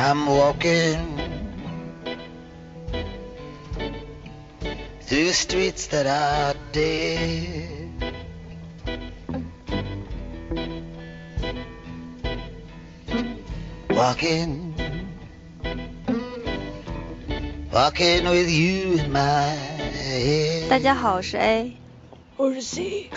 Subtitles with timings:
[0.00, 1.20] I'm walking
[5.00, 7.72] through streets that are dead.
[13.88, 14.74] Walking,
[17.72, 20.68] walking with you in my head.
[20.68, 21.72] 大家好，我是 A。
[22.36, 23.08] 我是 C，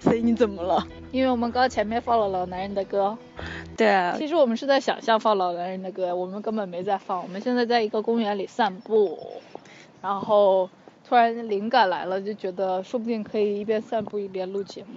[0.00, 0.84] C 你 怎么了？
[1.12, 3.16] 因为我们刚前面放了老男人的歌，
[3.77, 7.21] 对啊，其实我们是在想象放老男人的歌，我们根本没在放。
[7.21, 9.19] 我们现在在一个公园里散步，
[10.01, 10.67] 然后
[11.07, 14.87] 突然灵感来了，就觉得说不定可以一边散步一边录节目。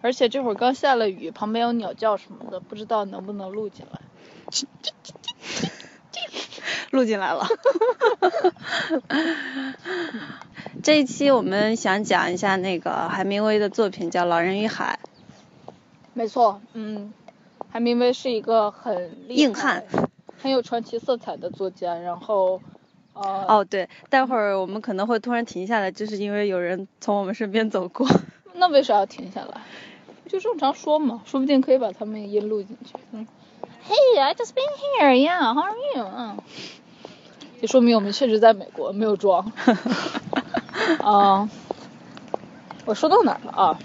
[0.00, 4.00] 而且这会儿刚下了雨，旁边有鸟叫什么的，不知道能不能录进来。
[6.90, 7.46] 录进来了。
[10.82, 14.98] 这一期我们想讲一下那个海明威的作品，叫《老人与海
[16.14, 17.12] 没错，嗯，
[17.72, 19.82] 海明威是一个很硬汉，
[20.42, 21.94] 很有传奇色彩的作家。
[21.94, 22.60] 然后，
[23.14, 23.22] 呃，》。
[23.48, 28.06] 哦，对，待会儿我们可能会突然停下来，就是因为有人从我们身边走过。
[28.56, 29.62] 那为啥要停下来？
[30.28, 32.94] 就正常说嘛，说不定可以把他们音录进去。
[33.12, 33.26] 嗯
[33.88, 35.14] ，Hey, I just been here.
[35.14, 36.04] Yeah, how are you?
[36.14, 36.36] 嗯，
[37.62, 39.50] 也说明我们确实在美国，没有装。
[41.00, 41.48] 啊、
[42.84, 43.78] 我说到哪儿了啊？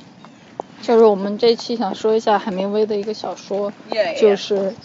[0.81, 4.75] 就是我们这一期想说一下海明威的一个小说 Yeah, 就是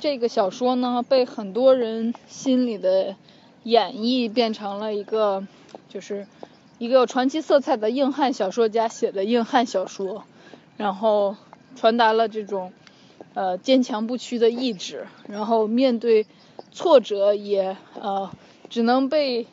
[0.00, 3.14] 这个小说呢，被很多人心里的
[3.62, 5.46] 演绎变成了一个，
[5.88, 6.26] 就是
[6.78, 10.24] 一个有传奇色彩的硬汉小说家写的硬汉小说，
[10.76, 11.36] 然后
[11.76, 12.72] 传达了这种
[13.34, 16.26] 呃坚强不屈的意志，然后面对
[16.72, 18.30] 挫折也呃
[18.68, 19.46] 只能被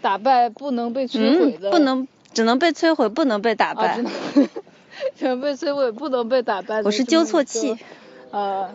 [0.00, 4.00] 打败，不能被摧毁的，嗯，不能，只能被摧毁，不能被打啊，败。
[5.16, 7.76] 只能被摧毁，不能被打败我是纠错器，
[8.30, 8.70] 呃，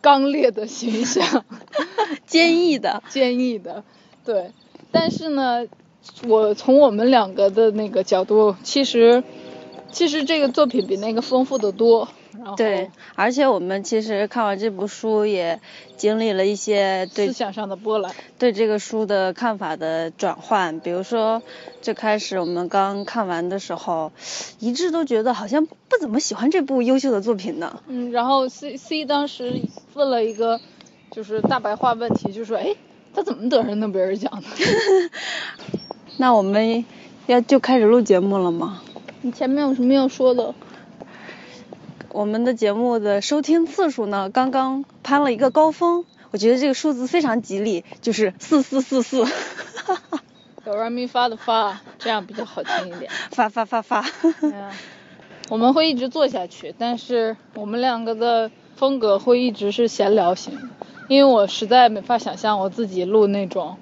[0.00, 1.44] 刚烈的形象，
[2.26, 3.02] 坚毅的。
[3.10, 3.84] 坚毅的，
[4.24, 4.52] 对。
[4.90, 5.66] 但是呢，
[6.26, 9.22] 我从我们两个的那个角度，其实
[9.92, 12.08] 其实这个作品比那个丰富的多。
[12.38, 15.60] 然后对，而且我们其实看完这部书，也
[15.96, 18.14] 经历了一些对思想上的波澜。
[18.38, 21.42] 对这个书的看法的转换，比如说
[21.82, 24.12] 最开始我们刚看完的时候，
[24.60, 27.82] 一致都觉得好像不怎么喜欢这部优秀的作品呢。
[27.88, 29.60] 嗯，然后 C C 当时
[29.94, 30.60] 问了一个
[31.10, 32.74] 就是大白话问题，就说，哎，
[33.14, 35.10] 他怎么得上诺贝尔奖的？
[36.18, 36.84] 那我们
[37.26, 38.82] 要就开始录节目了吗？
[39.22, 40.54] 你前面有什么要说的？
[42.10, 49.26] 我们的节目的收听次数呢，刚刚攀了一个高峰，我觉得这个数字非常吉利，就是四四四四，
[50.64, 53.10] 哆来咪发的发，这样比较好听一点。
[53.30, 54.04] 发发发发。
[54.40, 54.72] 对啊，
[55.50, 60.58] 我们会一直做下去，但是我们两个的风格会一直是闲聊型，
[61.08, 63.76] 因为我实在没法想象我自己录那种，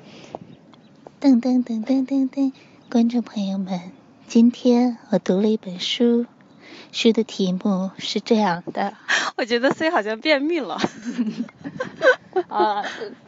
[1.21, 2.53] 噔噔噔噔噔噔，
[2.91, 3.93] 观众朋友们，
[4.27, 6.27] 今天我读了一本书，
[6.97, 8.95] 书的题目是这样的：
[9.37, 10.79] 我觉得 C 好像便秘了。
[12.49, 12.83] 啊，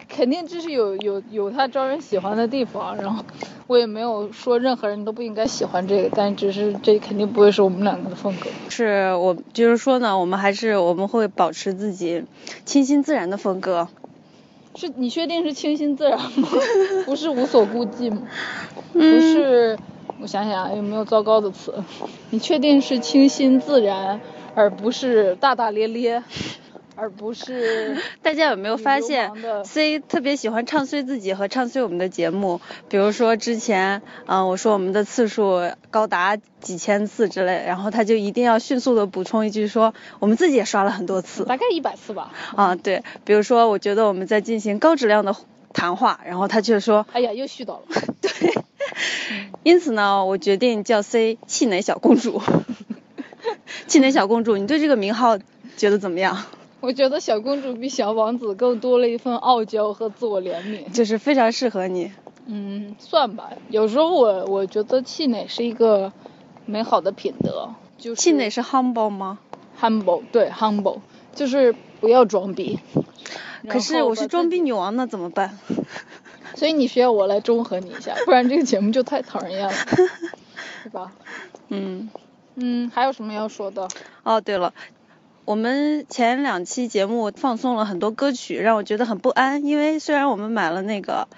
[0.08, 3.22] 肯定这是有有有他招人喜欢的地方，然后
[3.66, 8.48] 我也没有说任何人都不应该喜欢这个，但只是这肯定不会是我们两个的风格。
[8.70, 12.24] 是我就是说呢，我们还是我们会保持自己
[12.64, 13.88] 清新自然的风格。
[14.76, 16.48] 是你确定是清新自然吗？
[17.04, 18.22] 不是无所顾忌吗？
[18.92, 19.78] 不嗯，是，
[20.20, 21.72] 我想想啊有没有糟糕的词？
[22.30, 24.20] 你确定是清新自然，
[24.54, 26.22] 而不是大大咧咧，
[26.96, 29.30] 而不是 大家有没有发现
[29.64, 32.60] ，C 特别喜欢唱衰自己和唱衰我们的节目？
[32.88, 41.44] 比如说之前，嗯、我说我们的次数高达几千次之类，然后他就一定要迅速的补充一句说，我们自己也刷了很多次。
[41.44, 42.32] 大概一百次吧？
[42.56, 45.36] 啊，对，比如说我觉得我们在进行高质量的
[45.78, 47.82] 谈话，然后他就说，哎呀，又絮叨了。
[48.20, 48.30] 对，
[49.62, 52.42] 因此呢，我决定叫 C 气馁小公主。
[53.86, 55.38] 气馁小公主，你对这个名号
[55.76, 56.36] 觉得怎么样？
[56.80, 60.90] 我觉得小公主比小王子更多了一份傲娇和自我怜悯。
[60.92, 62.10] 就是非常适合你。
[62.46, 63.50] 嗯，算吧。
[63.68, 66.12] 有时候我我觉得气馁是一个
[66.66, 69.38] 美好的品德，就是气馁是 humble 吗
[69.80, 70.98] ？humble，对 humble，
[71.34, 72.78] 就是不要装逼。
[73.66, 75.58] 可是我是装逼女王，那怎么办？
[76.54, 79.72] 所以你需要我来中和你一下，不然这个节目就太讨人厌了，
[80.82, 81.12] 是吧？
[81.68, 82.10] 嗯，
[82.54, 83.88] 嗯，还有什么要说的？
[84.22, 84.72] 哦，对了，
[85.44, 91.28] 我们前两期节目放送了很多歌曲，让我觉得很不安，因为虽然我们买了那个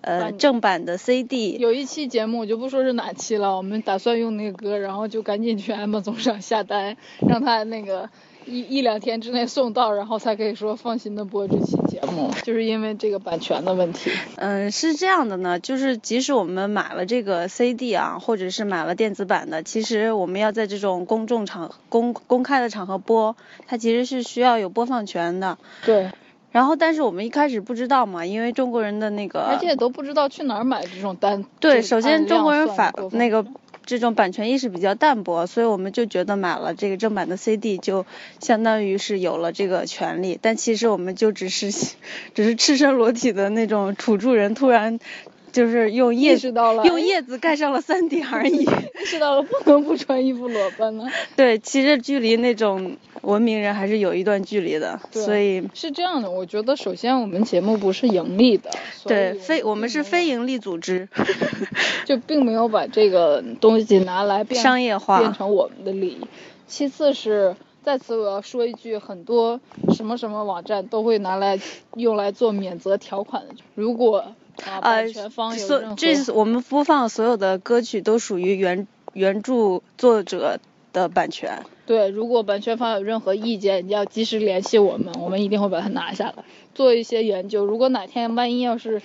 [0.00, 8.10] 呃正版的 CD，有一期节目我就不说是哪期了，我们打算用那个歌，然后就赶紧去 Amazon 上下单，让他那个
[8.46, 14.10] 一一两天之内送到，然后才可以说放心的播这期节目，就是因为这个版权的问题。
[14.36, 25.58] 嗯，是这样的呢，就是即使我们买了这个 CD 啊，或者是买了电子版的，其实我们要在这种公众场公公开的场合播，它其实是需要有播放权的。
[25.84, 26.10] 对，
[26.52, 31.44] 然后，但是我们一开始不知道嘛，因为中国人的那个，而且都不知道去哪儿买这种单。
[31.60, 33.52] 对，首先中国人法那个权
[33.86, 38.04] 这种版权意识比较淡薄，所以我们就觉得买了这个正版的 CD 就
[38.40, 41.70] 相当于是有了这个权利，但其实我们就只是
[42.34, 44.98] 只是赤身裸体的那种土著人，突然
[45.56, 48.62] 就是用叶子到了用叶子盖上了三顶而已。
[48.62, 51.06] 意识到了不能不穿衣服裸奔呢。
[51.34, 58.68] 对，其实距离那种文明人还是有一段距离的，所以是这样的，我觉得首先我们节目不是盈利的，
[59.06, 61.08] 对非我们是非盈利组织
[62.04, 66.20] 就并没有把这个东西拿来变商业化变成我们的利益。
[66.66, 69.60] 其次是在此我要说一句，很多
[69.94, 71.58] 什么什么网站都会拿来
[71.94, 74.36] 用来做免责条款的，如果啊
[74.80, 80.58] 呃所这是我们播放所有的歌曲都属于原原著作者
[80.92, 81.62] 的版权。
[81.86, 86.44] 对，如果版权方有任何意见，你要及时联系我们，我们一定会把它拿下来，
[86.74, 87.64] 做一些研究。
[87.64, 89.00] 如果哪天万一要是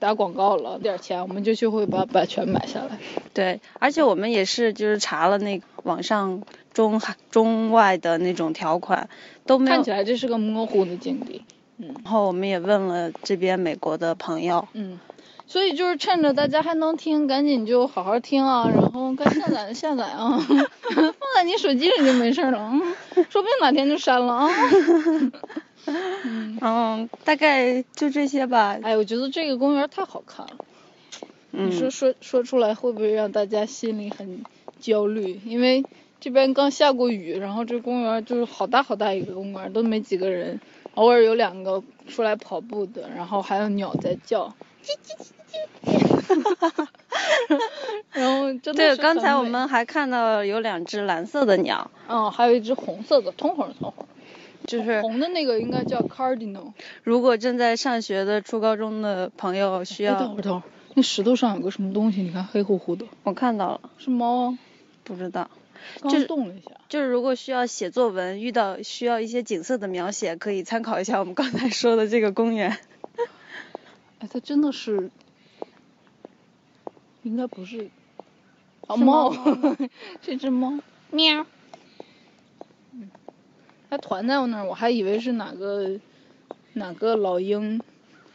[0.00, 2.98] 打广告了，点钱，我们就去会把版权买下来。
[3.32, 6.42] 对，而且我们也是就是查了那个网上
[6.72, 7.00] 中
[7.30, 9.08] 中外的那种条款
[9.46, 11.44] 都没有看起，来这是个模糊的境地。
[11.78, 14.98] 然后我们也问了这边美国的朋友，嗯，
[15.46, 22.80] 所以就是趁着大家还能听，赶紧就好好听啊，然后该下载的下载啊， 放在你手机里就没事儿了，嗯，
[23.28, 24.34] 说不定哪天就删了。
[24.34, 24.50] 啊。
[25.86, 28.78] 嗯，大概就这些吧。
[28.82, 30.56] 哎，我觉得这个公园太好看了。
[31.52, 34.42] 嗯，你说说说出来会不会让大家心里很
[34.80, 35.38] 焦虑？
[35.44, 35.84] 因为
[36.20, 40.58] 这边刚下过雨，然后这公园就是好大好大一个公园，都没几个人，
[40.94, 46.88] 偶尔有两个出来跑步的，然后还有鸟在叫，叽叽叽叽叽，哈哈哈
[48.12, 54.06] 然后真的对，刚才我们还看到有两只蓝色的鸟，嗯，还有一只红色的，通红通红，
[54.66, 56.72] 就是红的那个应该叫 cardinal。
[57.02, 60.62] 如果正在上学的初高中的朋友需哎，等要会，儿等会儿，
[60.94, 62.22] 那石头上有个什么东西？
[62.22, 64.58] 你看黑乎乎的，我看到了，是猫啊，
[65.02, 65.50] 不知道。
[66.00, 66.74] 刚就是动了一下。
[66.88, 72.78] 就是如果需要写作文，遇到需要一些景色的描写，可以参考一下我们刚才说的这个公园。
[74.20, 75.10] 哎，它真的是，
[77.22, 77.90] 应该不是，
[78.86, 79.34] 啊是猫
[80.22, 80.78] 这， 只猫，
[81.10, 81.44] 喵。
[82.92, 83.10] 嗯，
[83.90, 85.98] 它团在我那儿，我还以为是哪个
[86.74, 87.82] 哪个老鹰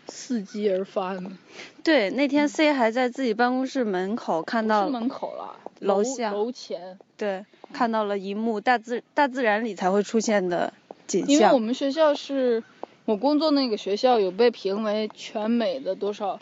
[0.07, 1.38] 伺机而发呢。
[1.81, 6.97] 对，那天 C 还在自己办公室门口看到门口了，楼楼下楼前。
[7.17, 10.73] 对，看到了一幕大自大自然里才会出现的
[11.07, 11.59] 景象因为我。
[11.59, 12.63] 们学校是
[13.05, 16.39] 我工作那个学校有被评为全美的多少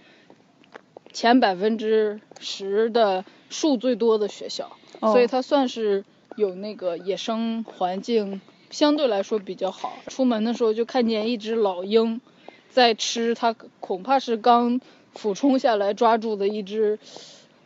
[1.13, 6.03] 前百分之十的树最多的学校，哦所以它算是
[6.35, 9.93] 有那个野生环境相对来说比较好。
[10.07, 12.21] 出门的时候就看见一只老鹰
[12.69, 14.79] 在吃它恐怕是刚
[15.15, 16.99] 俯冲下来抓住的一只，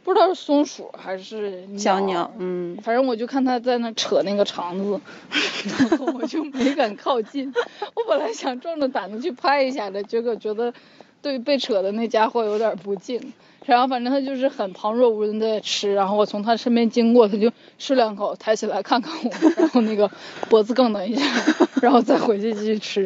[0.03, 4.99] 不知道是松鼠还是小鸟，嗯，反正我就看他在那扯那个肠子，
[5.79, 7.53] 然 后我就没敢靠近。
[7.93, 10.73] 我本来想壮着胆子去拍一下的，结果觉得
[11.21, 13.33] 对被扯的那家伙有点不敬。
[13.63, 20.09] 然后反正他就是很旁若无人的吃，然后我从他身边经过，他就吃两口，抬起来看看我，然后那个
[20.49, 21.23] 脖子梗了一下，
[21.79, 23.03] 然后再回去继续吃，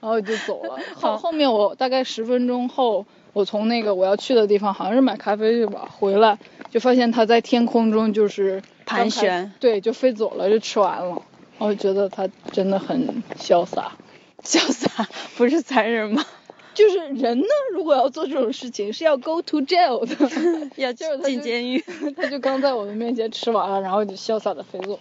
[0.00, 0.78] 然后就走了。
[0.94, 6.38] 后后面我大概十分钟后，我从那个我要去的地方，好像是买咖啡去吧，回来
[6.70, 11.22] 就发现它在天空中就是盘旋对，就飞走了，就吃完了。
[11.58, 13.92] 我觉得它真的很潇洒。
[14.42, 15.06] 潇洒
[15.36, 16.24] 不是残忍吗？
[16.74, 20.14] 就是人呢，如果要做这种事情，是要 go to jail 的。
[20.76, 21.84] 要就是进监狱。
[22.16, 24.98] 他就刚在我们面前吃完了，然后就潇洒的飞走。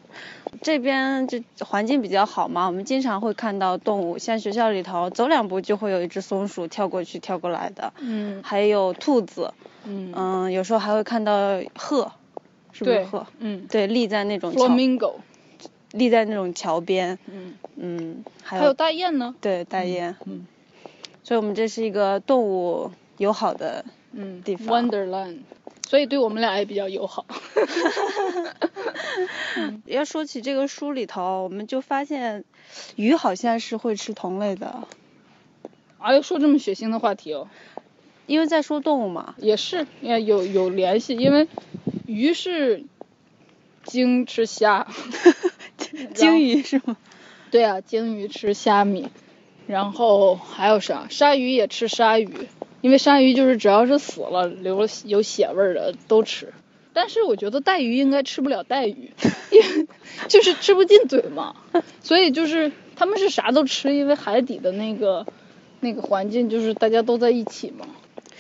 [0.62, 9.54] 这边就环境比较好嘛，我们经常会看到动物，像学校里头走两步就会有一只松鼠跳过去跳过来的，嗯还有兔子，
[9.86, 12.12] 嗯嗯，有时候还会看到鹤，
[12.72, 13.26] 是不是对鹤？
[13.38, 15.14] 嗯对，立在那种桥，，flamingo，
[15.92, 19.36] 立在那种桥边，嗯，嗯，还还有大雁呢。
[19.40, 20.46] 对大雁，嗯
[21.30, 25.42] 所以我们这是一个动物友好的，嗯地方，Wonderland，
[25.88, 27.28] 所以对我们俩也比较友好。
[29.86, 32.46] 要说起这个书里头，我们就发现
[32.96, 34.88] 鱼好像是会吃同类的，
[36.00, 37.48] 哎呦，说这么血腥的话题哦，
[38.26, 41.48] 因为在说动物嘛，也是也有有联系，因为
[42.08, 42.86] 鱼是
[43.84, 44.88] 鲸吃虾，
[46.16, 46.98] 鲸鱼是吗？
[47.52, 49.10] 对啊，鲸鱼吃虾米，
[49.70, 51.06] 然后还有啥？
[51.12, 52.28] 鲨鱼也吃鲨鱼，
[52.82, 56.52] 因为鲨鱼就是只要是死了留了有血味儿的都吃。
[56.92, 59.14] 但是我觉得带鱼应该吃不了带鱼，
[59.52, 59.88] 因为
[60.28, 61.56] 就是吃不进嘴嘛。
[62.02, 65.28] 所以就是他们是啥都吃，因为海底的那个
[65.82, 67.86] 那个环境就是大家都在一起嘛。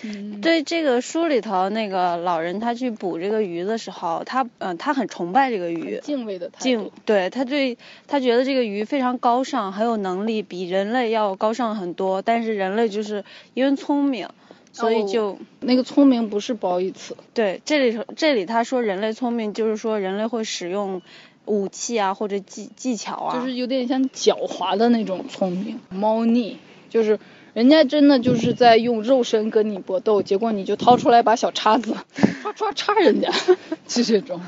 [0.03, 6.89] 嗯，对这个书里头那个老人他去捕这个鱼的时候，他嗯、呃他很崇拜这个鱼，敬畏的态敬。
[7.05, 7.77] 对他对
[8.07, 12.21] 他觉得这个鱼非常高尚，很有能力，比人类要高尚很多。
[12.21, 14.29] 但是人类就是因为聪明，
[14.71, 17.17] 所以哦就、那个聪明不是褒义词。
[17.33, 21.01] 对这里头这里他说人类聪明，就是说人类会使用
[21.45, 26.57] 武器啊或者技技巧啊，就是有点像狡猾的那种聪明，猫腻，
[26.89, 27.19] 就是
[27.53, 31.95] 人家真的就是在用肉身跟你搏斗，结果你就掏出来把小叉子，
[32.43, 33.29] 唰唰插人家，
[33.87, 34.41] 就这种，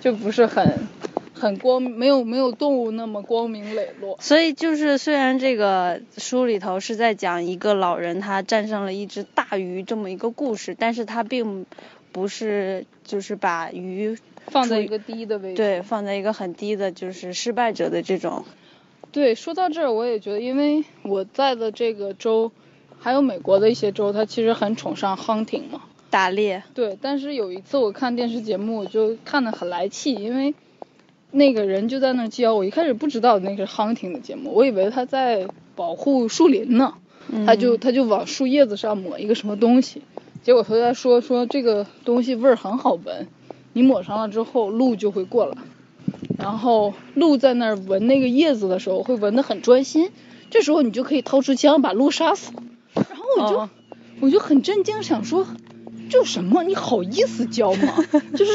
[0.00, 0.88] 就不是很
[1.32, 4.16] 很光，没有没有动物那么光明磊落。
[4.20, 11.66] 所以就是，虽然这个书里头是在讲一个老人他战胜了一只大鱼这么一个故事，但是他并
[12.12, 15.56] 不是就是把鱼放在一个低的位置。
[15.56, 18.44] 对放在一个很低的，就是失败者的这种。
[19.14, 22.50] 对，说到这儿，我也觉得，因为我在的这个州，
[22.98, 25.82] 还有美国的一些州，它其实很崇尚 hunting 嘛。
[26.10, 30.52] 打猎，对，但是有一次我看电视节目，我就看得很来气，因为
[31.30, 36.94] 那个人就在那儿教我，一开始不知道那个是 hunting 的节目，我以为他在保护树林呢，
[37.46, 40.02] 他就他就往树叶子上抹一个什么东西，
[40.42, 43.28] 结果他在说说这个东西味儿很好闻，
[43.74, 45.56] 你抹上了之后鹿就会过来，
[46.38, 50.10] 然后鹿在那儿闻那个叶子的时候会闻得很专心，
[50.50, 52.52] 这时候你就可以掏出枪把鹿杀死，
[52.94, 53.70] 然后我就、哦
[54.20, 55.46] 我就很震惊，想说。
[56.10, 56.62] 这什么？
[56.62, 57.94] 你好意思教吗？
[58.36, 58.52] 就是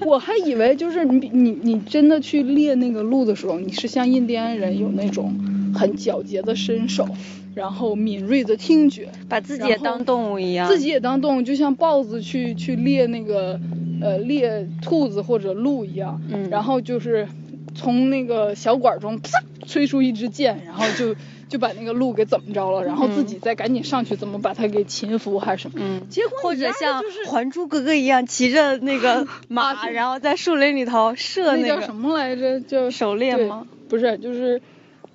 [0.00, 5.38] 我还以为就是你你你真的去猎那个鹿的时候，你是像印第安人有那种
[5.74, 7.06] 很矫捷的身手，
[7.54, 10.68] 然后敏锐的听觉，把自己也当动物一样。
[10.68, 13.58] 自己也当动物，就像豹子去去猎那个
[14.02, 17.28] 呃猎兔子或者鹿一样，嗯然后就是
[17.74, 21.14] 从那个小管中啪吹出一支箭，然后就
[21.48, 32.60] 就把那个鹿给怎么着了，然后自己再赶紧上去怎么把它给擒服还是什么，嗯，结果或者像《还珠格格》一样骑着那个 马，对然后在树林里头射那个那叫什么来着？
[32.60, 33.66] 叫狩猎吗？
[33.88, 34.60] 不是，就是呃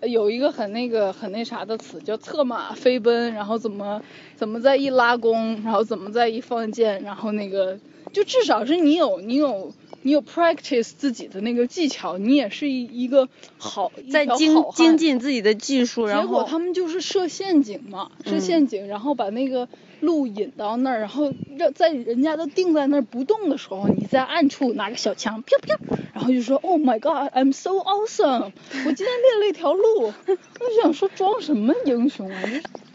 [0.02, 4.02] 有一个很那个很那啥的词叫策马飞奔，然后怎么
[4.36, 7.80] 怎么再一拉弓，然后怎么再一放箭，然后那个
[8.14, 13.28] 就至少是你有你有你有 practice 自己的那个技巧，你也是一一个
[13.58, 19.68] 好在精好精进自己的技术，然后结果他们就是设陷阱嘛，设嗯陷阱，然后把那个
[20.02, 25.80] 路引到那儿，然后要在人家都定在那儿不动的时候，你在暗处拿个小枪，啪啪，
[26.14, 28.52] 然后就说 Oh my God, I'm so awesome！
[28.86, 32.42] 我今天练了一条路，我就想说装什么英雄啊？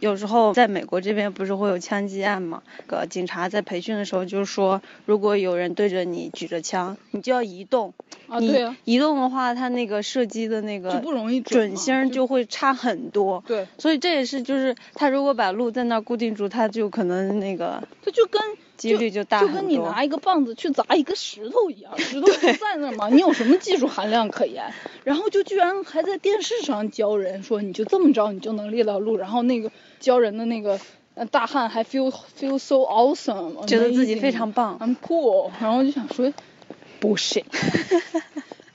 [0.05, 2.63] 有时候在美国这边不是会有枪击案嘛？
[2.87, 7.95] 个警察在培训的时候就是说，如果有人对着你举着枪，你就要移动。
[8.39, 13.43] 对啊，移动的话，他那个射击的那个就不容易准星就会差很多。
[13.47, 18.43] 对，所以这也是就是他如果把路在那儿固定住，他就可能那个他就跟
[18.77, 24.65] 几率就大就跟你拿一个棒子去砸一个石头一样，石头不在那儿嘛，你有什么技术含量可言？
[25.05, 30.79] 然后就居然还在电视上教人说，你就这么着，你就能猎到鹿，然后那个教人的那个
[31.15, 36.33] 呃大汉还 feel feel so awesome，觉得自己非常棒 I'm cool，然后就想说
[37.01, 37.45] bullshit。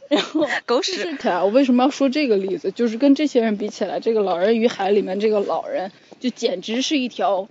[0.10, 2.72] 然后狗屎我为什么要说这个例子？
[2.72, 7.48] 就是跟这些人比起来，这个《老人与海》里面这个老人就简直是一条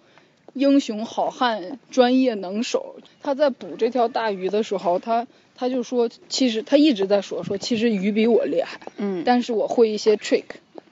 [0.58, 2.96] 英雄好汉、专业能手。
[3.22, 9.22] 他在捕这条大鱼的时候，他他就说，其实他一直在说说，其实鱼比我厉害，嗯。
[9.24, 10.44] 但是我会一些 trick，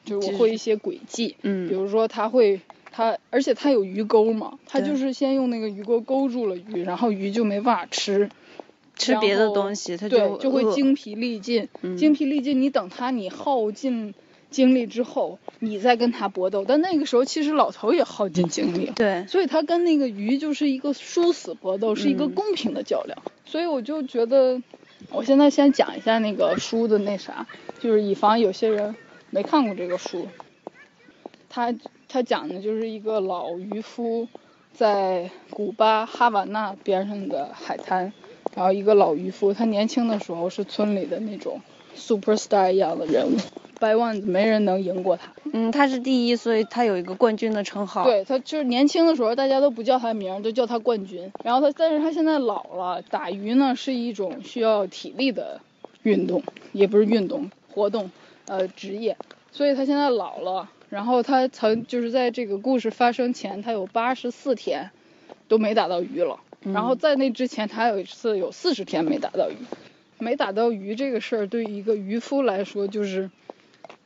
[0.05, 1.69] 就是我会一些诡计，嗯。
[1.69, 2.61] 比如说他会。
[2.93, 8.31] 他而且他有鱼钩嘛，他就是先用那个鱼钩勾住了鱼，然后鱼就没办法吃，
[8.97, 11.69] 吃别的东西，它对就就会精疲力尽。
[11.83, 11.99] 嗯。
[11.99, 14.15] 精疲力尽，你等他你耗尽
[14.50, 16.65] 精力之后，你再跟他搏斗。
[16.67, 23.19] 但那个时候其实老头也耗尽精力，对，所以他跟那个鱼就是一个殊死搏斗，是一个嗯公平的较量。
[23.45, 24.62] 所以我就觉得，
[25.11, 27.47] 我现在先讲一下那个书的那啥，
[27.81, 28.97] 就是以防有些人
[29.31, 30.26] 没看过这个书。
[31.49, 31.75] 他
[32.09, 34.29] 他讲的就是一个老渔夫
[34.75, 38.12] 在古巴哈瓦那边上的海滩，
[38.55, 41.61] 然后一个老渔夫，他年轻的时候是村里的那种
[41.95, 43.37] super star 一样的人物，
[43.78, 45.33] 百万没人能赢过他。
[45.52, 51.30] 嗯，他是第一，所以他有一个冠军的称号。，对他就是年轻的时候，大家都不叫他名儿，都叫他冠军。
[51.45, 55.61] 然后他，但是他现在老了，打鱼呢是一种需要体力的
[56.02, 56.42] 运动，
[56.73, 58.11] 也不是运动活动。
[58.49, 59.16] 呃职业，
[59.50, 60.71] 所以他现在老了。
[60.88, 64.90] 然后他曾就是在这个故事发生前，他有八十四天
[65.49, 66.38] 都没打到鱼了。
[66.62, 69.56] 然后在那之前，他还有一次有四十天没打到鱼。
[70.18, 73.28] 没打到鱼这个事儿，对于一个渔夫来说，就是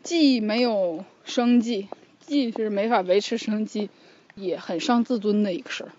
[0.02, 1.88] 既没有生计，
[2.20, 3.90] 既是没法维持生计，
[4.34, 5.90] 也很伤自尊的一个事儿。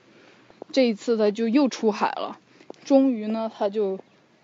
[0.71, 2.39] 这一次他就又出海了，
[2.85, 3.99] 终于呢，他就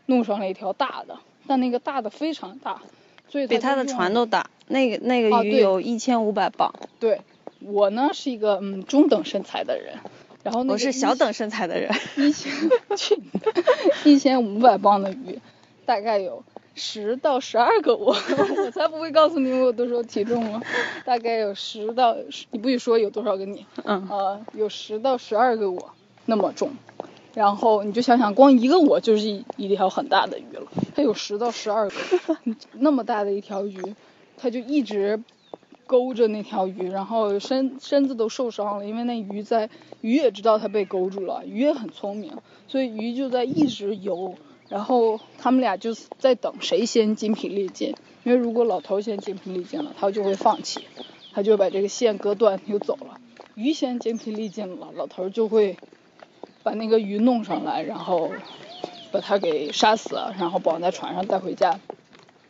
[0.06, 2.82] 弄上了一条大的，但那个大的非常大，
[3.30, 4.50] 所以比他的船都大。
[4.68, 6.74] 那个那个鱼有一千五百磅。
[7.00, 7.22] 对，
[7.62, 9.96] 我呢是一个嗯中等身材的人，
[10.44, 11.90] 然后我是小等身材的人。
[12.18, 12.52] 一千
[12.98, 13.18] 去，
[14.04, 15.40] 一千五百磅的鱼，
[15.86, 16.44] 大概有
[16.78, 18.16] 十到十二个我，
[18.66, 20.62] 我才不会告诉你我有多少体重啊，
[21.04, 22.16] 大概有十到，
[22.52, 25.90] 你不许说有多少个你，嗯，呃，有十到十二个我
[26.26, 26.70] 那么重。
[27.34, 31.96] 然后你就想想，光一个我就是一一条很大的鱼了，它有十到十二个，
[32.74, 33.96] 那么大的一条鱼，
[34.38, 35.22] 它就一直
[35.86, 39.70] 勾着那条鱼，然后身身子都受伤了，因为那鱼在
[40.02, 42.34] 鱼也知道它被勾住了，鱼也很聪明，
[42.68, 44.34] 所以鱼就在一直游，
[44.70, 50.82] 然后他们俩就是在等谁先筋疲力尽，因为如果老头先筋疲力尽了，他就会放弃，
[51.34, 53.20] 他就把这个线割断就走了，
[53.56, 55.78] 鱼先筋疲力尽了，老头就会。
[56.64, 58.30] 把那个鱼弄上来，然后
[59.10, 61.80] 把它给杀死，然后绑在船上带回家。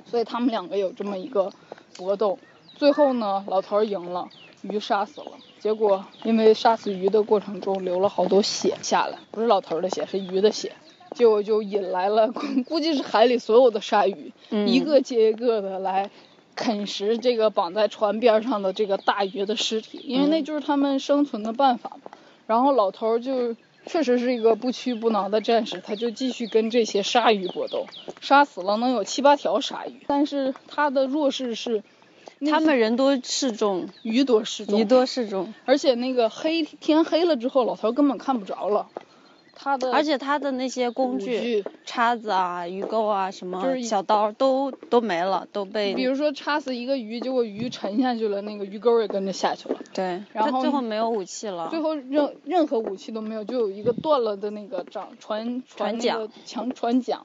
[0.06, 1.54] 所以他们两个有这么一个
[1.98, 2.40] 搏斗。
[2.74, 4.28] 最后呢，老头赢了，
[4.64, 5.34] 鱼杀死了。
[5.60, 10.72] 结果因为杀死鱼的过程中流了好多血下来，不是老头的血，是鱼的血。
[11.18, 12.32] 结果就引来了
[12.68, 16.10] 估计是海里所有的鲨鱼，一个接一个的来
[16.56, 22.12] 啃食这个绑在船边上的这个大鱼的尸体，因为那就是他们生存的办法嘛。
[22.46, 23.56] 然后老头就。
[23.90, 27.86] 确实是一个不屈不挠的战士，他就继续跟这些鲨鱼搏斗，
[28.20, 30.04] 杀死了能有七八条鲨鱼。
[30.08, 31.82] 但是他的弱势是，
[32.52, 35.54] 他们人多势众，鱼多势众，鱼多势众。
[35.64, 38.90] 而且那个黑天黑了之后，老头根本看不着了。
[39.60, 45.96] 他的，而且他的那些工具，叉子啊、鱼钩啊、什么小刀都都没了，都被。
[45.96, 49.80] 比如说插死一个鱼，结果鱼沉下去了，那个鱼钩也跟着下去了。
[49.94, 51.70] 对，然后最后没有武器了。
[51.70, 57.20] 最后任任何武器都没有，就有一个断了的那个掌船船桨强船桨。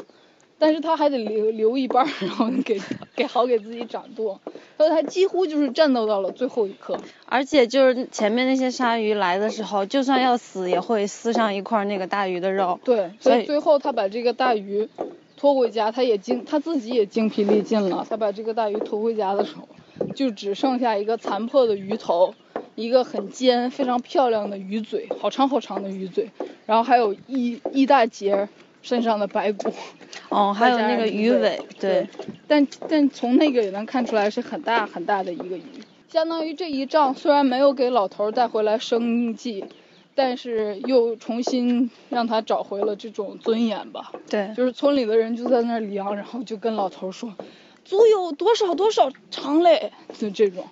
[0.63, 2.81] 但是他还得留留一半，然后给
[3.17, 4.41] 给好给自己掌舵，
[4.77, 6.97] 所以他几乎就是战斗到了最后一刻。
[7.27, 12.79] 而且就是前面那些鲨鱼来的时候，就算要死也会撕上一块那个大鱼的肉。
[12.85, 14.89] 对，所以最后他把这个大鱼
[15.37, 18.07] 拖回家，他也精他自己也精疲力尽了。
[18.09, 19.67] 他把这个大鱼拖回家的时候，
[20.15, 22.35] 就只剩下一个残破的鱼头，
[22.77, 26.31] 一个很尖、非常漂亮的鱼嘴，好长好长的鱼嘴，
[26.67, 28.49] 然后还有一一大截。
[28.83, 29.73] 身上的白骨，
[30.29, 32.07] 哦， 还有那个鱼尾，对，
[32.47, 35.63] 但但从那个也能看出来是很大很大的一个鱼，
[36.09, 39.65] 相当于这一仗虽然没有给老头带回来生计，
[40.15, 44.13] 但是又重新让他找回了这种尊严吧。
[44.29, 47.33] 对，就是村里的人就在那量，然后就跟老头说，
[47.85, 50.65] 足有多少多少长嘞，就这种，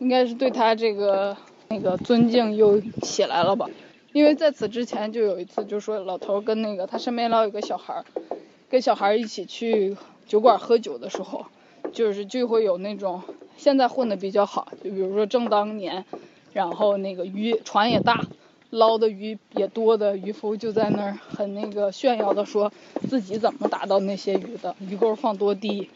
[0.00, 1.36] 应该是对他这个
[1.68, 3.66] 那个尊敬又起来了吧。
[4.12, 8.04] 因为在此之前就有一次，就说老头跟那个他身边老有个小孩儿，
[8.68, 9.96] 跟小孩儿一起去
[10.26, 11.46] 酒馆喝酒的时候，
[11.92, 13.22] 就是就会有那种
[13.56, 16.04] 现在混的比较好，就比如说正当年，
[16.52, 18.20] 然后那个鱼船也大，
[18.70, 22.72] 捞的鱼也多的渔夫就在那儿很那个炫耀的说
[23.08, 25.88] 自己怎么打到那些鱼的，鱼钩放多低，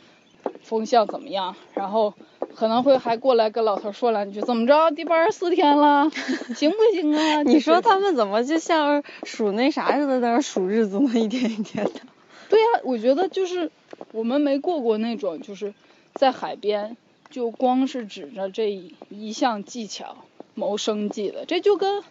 [0.62, 2.14] 风向怎么样，然后。
[2.54, 4.90] 可能会还过来跟老头说两句，怎么着？
[4.92, 6.08] 第八十四天了，
[6.54, 7.42] 行不行啊？
[7.42, 11.10] 你说他们怎么就像数那啥似的，在那数日子呢？
[11.18, 12.00] 一天一天的。
[12.48, 13.70] 对呀，我觉得就是
[14.12, 15.74] 我们没过过那种，就是
[16.14, 16.96] 在海边
[17.30, 18.70] 就光是指着这
[19.08, 20.16] 一项技巧
[20.54, 22.02] 谋生计的，这就跟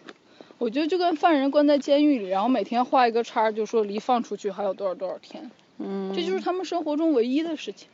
[0.58, 5.50] 我觉得就跟犯人关在监狱里，然后每天画一个叉，就说离放出去还有多少多少天。
[5.78, 6.12] 嗯。
[6.14, 7.88] 这就是他们生活中唯一的事情。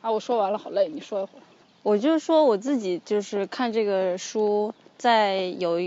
[0.00, 1.42] 啊，我说完了，好累，你说一会儿。
[1.82, 5.78] 我就说我自己就是看这个书，在有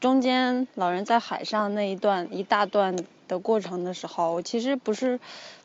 [0.00, 2.96] 中间老人在海上那一段一大段
[3.28, 5.18] 的过程的时候，我其实不是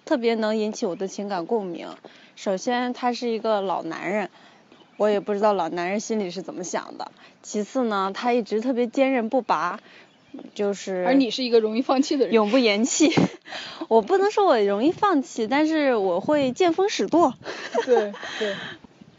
[0.05, 1.89] 特别能引起我的情感共鸣。
[2.35, 4.29] 首先他是一个老男人，
[4.95, 7.11] 我也不知道老男人心里是怎么想的。
[7.43, 9.79] 其次呢，他一直特别坚韧不拔，
[10.55, 13.11] 就是而你是一个容易放弃的人，永不言弃。
[13.89, 17.33] 我不能说我容易放弃，但是我会见风使舵。
[17.85, 18.55] 对对。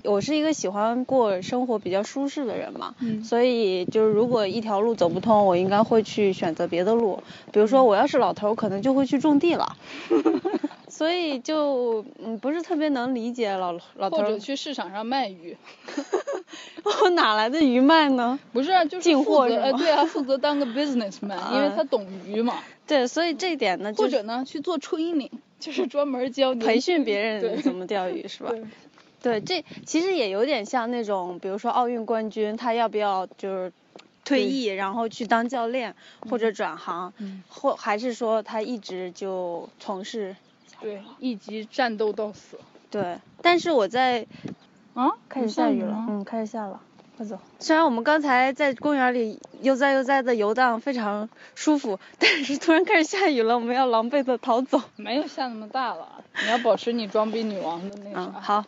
[0.04, 7.22] 我是一个喜欢过生活比较舒适的人嘛，嗯所以就是如果一条路走不通，我应该会去选择别的路。
[7.52, 9.76] 比如说我要是老头儿，可能就会去种地了。
[10.88, 15.56] 所以就嗯不是特别能理解老老头儿或者，去市场上卖鱼，
[17.02, 18.38] 我哪来的鱼卖呢？
[18.52, 19.56] 不是啊，就是进货对
[19.90, 22.54] 啊，负责当个 businessman，因为嗯他懂鱼嘛。
[22.87, 25.30] 对，所以这一点呢，就是或者呢，去做 training，
[25.61, 28.50] 就是专门教你培训别人怎么钓鱼是吧？
[29.22, 33.72] 对，这其实也有点像那种，比如说奥运冠军，他要不要就是
[34.24, 35.94] 退役，然后去当教练
[36.28, 40.37] 或者转行，嗯或还是说他一直就从事
[40.81, 42.59] 对，一直战斗到死。
[42.90, 43.18] 对？
[43.42, 44.26] 但是我在
[44.94, 45.48] 啊，开始？
[45.48, 46.81] 下雨了嗯，开始下了。
[47.18, 47.37] 快走！
[47.59, 54.81] 虽然我们刚才在公园里悠哉悠哉的游荡，非常舒服，但是突然开始下雨了，我们要狼狈的逃走。
[54.94, 58.64] 没有下那么大了，你要保持你装逼女王的那嗯，好。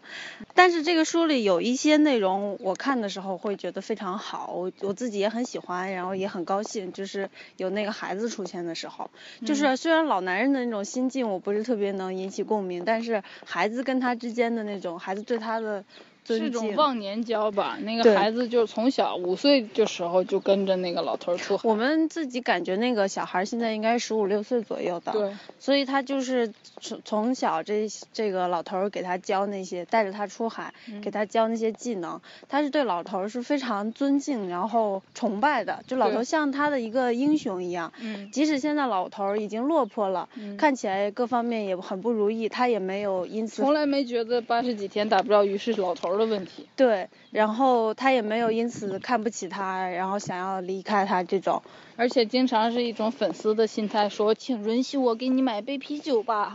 [0.52, 9.08] 但是这个书里有一些内容，我看的时候会觉得非常好，我我自己也很喜欢，然后也很高兴，就是有那个孩子出现的时候，
[9.38, 17.78] 嗯就是虽然老男人的那种心境我不是特别能引起共鸣，但是孩子跟他之间的那种孩子对他的尊是敬，种忘年交吧？
[17.82, 21.68] 那个孩子就从小五岁的时候就跟着那个老头儿出海。
[21.68, 37.92] 我们自己感觉那个小孩现在应该十五六岁左右的，对，所以他就是从从小这这个老头儿给他教那些，带着他出海，嗯给他教那些技能，他是对老头儿是非常尊敬，然后崇拜的，就老头像他的一个英雄一样。
[38.00, 46.68] 嗯即使现在老头儿已经落魄了，嗯看起来各方面也很不如意，他也没有因此从来没觉得八十几天打不着鱼是老头儿的问题。
[46.76, 51.61] 对，然后他也没有因此看不起他，然后想要离开他这种。
[51.96, 56.54] 而且经常是一种粉丝的心态，说请允许我给你买杯啤酒吧，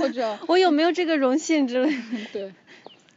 [0.00, 2.28] 或者 我有没有这个荣幸之类的？
[2.32, 2.52] 对，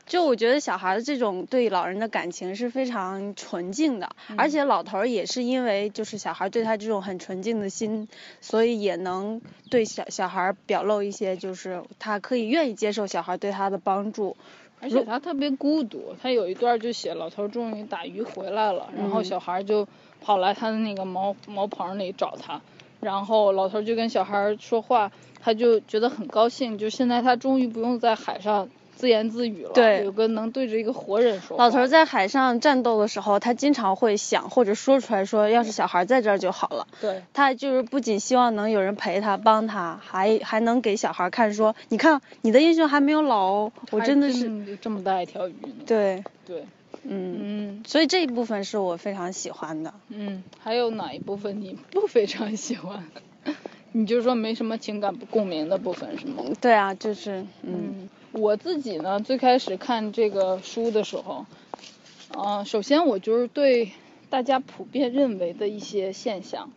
[0.07, 8.07] 就我觉得小孩儿这种对老人的感情是非常纯净的，嗯而且老头儿也是因为就是小孩儿对他这种很纯净的心，
[8.41, 14.35] 所以也能对小小孩儿表露一些就是他可以愿意接受小孩儿对他的帮助。
[14.79, 19.25] 而且他特别孤独，他有一段就写老头儿终于打鱼回来了，然后嗯。
[19.25, 19.87] 小孩儿就
[20.21, 22.61] 跑来他的那个茅茅棚里找他，
[23.01, 25.11] 然后老头儿就跟小孩儿说话，
[25.41, 31.55] 他就觉得很高兴，就现在他终于不用在海上自言自语了，对有个能对着一个活人说。
[31.57, 36.87] 老头儿在海上战斗的时候，他经常会想或者说出来说，要是小孩儿在这儿就好了。
[36.99, 45.83] 对他就是不仅希望能有人陪他帮他，还还能给小孩儿看说，你看你的英雄还没有老哦，我真的是真这么大一条鱼呢。
[45.85, 46.65] 对，对，
[47.03, 49.93] 嗯，嗯所以这一部分是我非常喜欢的。
[50.09, 53.05] 嗯，还有哪一部分你不非常喜欢？
[53.93, 56.43] 你就说没什么情感共鸣的部分是吗？
[56.61, 61.45] 对啊，就是嗯嗯，我自己呢，最开始看这个书的时候，
[62.33, 63.91] 呃，首先我就是对
[64.29, 66.71] 大家普遍认为的一些现象，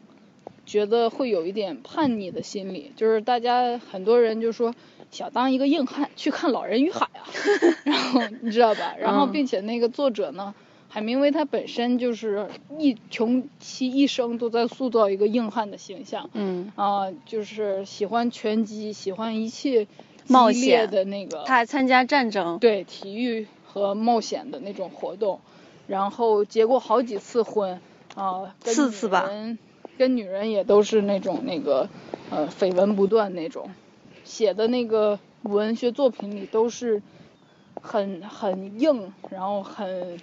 [0.64, 4.75] 觉得会有一点叛逆的心理，就是大家很多人就说
[5.11, 7.27] 想当一个硬汉去看《老人与海》啊，
[7.85, 8.94] 然后你知道吧？
[8.99, 10.55] 然后嗯并且那个作者呢。
[10.92, 19.87] 海明威他本身就是一穷其一生都在塑造一个硬汉的形象，嗯，啊、就是喜欢拳击，喜欢一切
[20.32, 20.90] 冒险。
[20.90, 22.58] 的那个，他还参加战争。
[22.58, 25.40] 对体育和冒险的那种活动，
[25.86, 27.80] 然后结过好几次婚，
[28.14, 29.30] 啊、跟四次吧。
[29.98, 31.88] 跟女人也都是那种那个
[32.30, 33.68] 呃绯闻不断那种，
[34.24, 37.02] 写的那个文学作品里都是
[37.82, 40.18] 很很硬，然后很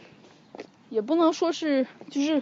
[0.89, 2.41] 也不能说是就是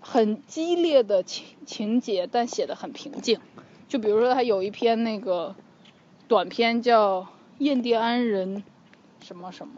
[0.00, 3.40] 很激烈的情情节，但写的很平静。
[3.88, 5.54] 就比如说他有一篇那个
[6.28, 7.20] 短片叫
[7.58, 8.64] 《印第安人
[9.20, 9.74] 什么什么》，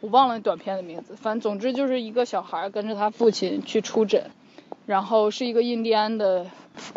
[0.00, 4.30] 我忘了那短片的名字，反正总之就是一个小孩跟着他父亲去出诊，
[4.86, 6.46] 然后是一个印第安的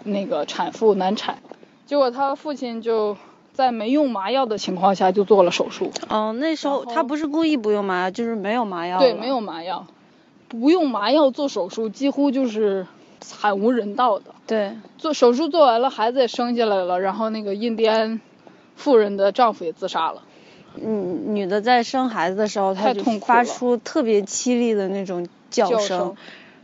[0.04, 1.40] 那个产妇难产，
[1.86, 3.16] 结果他父亲就
[3.54, 9.00] 在没用麻药的情况下就做了手术，哦，那时候他不是故意不用麻药，就是没有麻药。
[9.00, 9.40] 对，没有。
[9.40, 9.88] 麻药，
[10.48, 12.88] 不用麻药做手术几乎就是
[13.20, 14.34] 惨无人道的。
[14.48, 18.20] 对，做手术做完了，孩子也生下来了，然后那个印第安
[18.78, 20.24] 妇人的丈夫也自杀了。
[20.76, 26.16] 嗯，女的在生孩子的时候，她发出特别凄厉的那种叫叫声。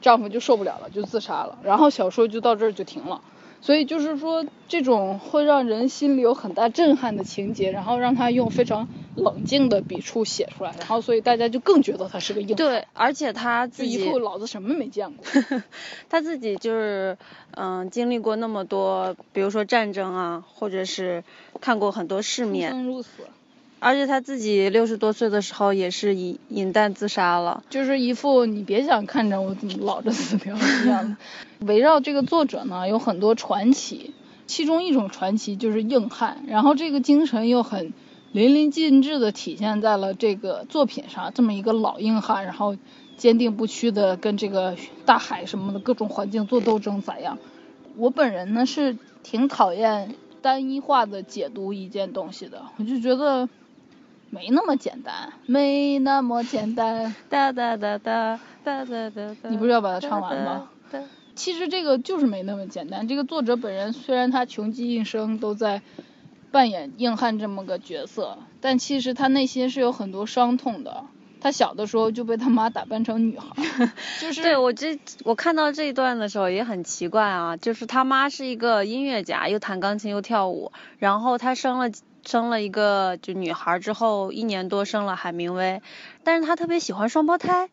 [0.01, 1.57] 丈夫就受不了了，就自杀了。
[1.63, 3.21] 然后小说就到这儿就停了。
[3.63, 15.25] 所以就是说，这种会让人心里有很大震撼的情节，然后让他用非常冷静的笔触写出来，然后所以大家就更觉得他是个硬汉，对，而且他自己一副老子什么没见过。
[16.09, 17.17] 他自己就是
[17.51, 21.23] 嗯、经历过那么多，比如说战争啊，或者是
[21.61, 23.09] 看过很多世出面，生入死，
[23.83, 27.61] 而且他自己六十多岁的时候也是饮饮弹自杀了。
[27.69, 31.65] 就是一副你别想看着我怎么老着死掉的样子。
[31.65, 34.13] 围绕这个作者呢，有很多传奇，
[34.47, 37.91] 其中一种传奇就是硬汉，然后这个精神又很
[38.31, 42.77] 淋漓尽致的体现在了这个作品上，这么一个老硬汉，然后
[43.17, 47.37] 坚定不屈的跟这个大海什么的各种环境做斗争，咋样？
[47.97, 53.47] 我本人呢是挺讨厌单一化的解读一件东西的，我就觉得
[54.33, 57.13] 没那么简单，没那么简单。
[57.29, 59.49] 哒哒哒哒哒哒哒。
[59.49, 60.69] 你不是要把它唱完吗？
[61.35, 63.07] 其实这个就是没那么简单。
[63.07, 65.83] 这个作者本人虽然他穷极一生都在
[66.49, 71.05] 扮演硬汉这么个角色，但其实他内心是有很多伤痛的。
[71.39, 73.47] 他小的时候就被他妈打扮成女孩。
[74.19, 74.41] 就是。
[74.41, 81.91] 对我这我看到这一段的时候也很奇怪啊，就是他妈是一个音乐家，又弹钢琴又跳舞，然后他生了。
[82.25, 85.81] 生了一个就女孩之后，一年多生了海明威，
[86.23, 87.69] 但是他特别喜欢双胞胎。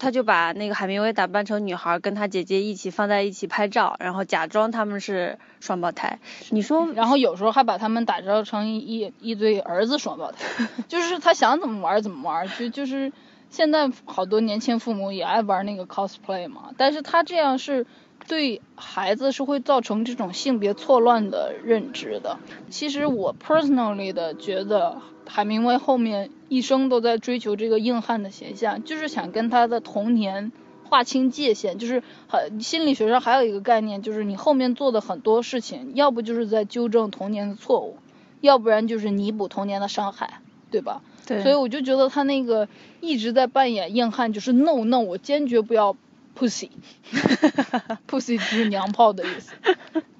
[0.00, 6.20] 他就把那个海明威打扮成女孩，跟他姐姐一起放在一起拍照，然后假装他们是双胞胎。
[6.50, 10.38] 你说，然后有时候还把他们打造成一一一对儿子双胞胎，
[10.86, 13.12] 就是他想怎么玩怎么玩，就就是
[13.50, 17.84] 现在好多年轻父母也爱玩那个 cosplay 嘛，但是他这样是
[18.28, 22.38] 对孩子是会造成这种性别错乱的认知的。
[22.70, 30.52] 其实我 personally 的觉得海明威后面一生都在追求这个硬汉的形象，就是想跟他的童年
[30.84, 37.98] 划清界限，就是很心理学上还有一个概念，就是你后面做的很多事情，要不就是在纠正童年的错误，
[38.40, 41.02] 要不然就是弥补童年的伤害，对吧？
[41.26, 42.68] 对，所以我就觉得他那个
[43.00, 45.94] 一直在扮演硬汉，就是 no no，我坚决不要
[46.38, 49.52] pussy，pussy 就是娘炮的意思，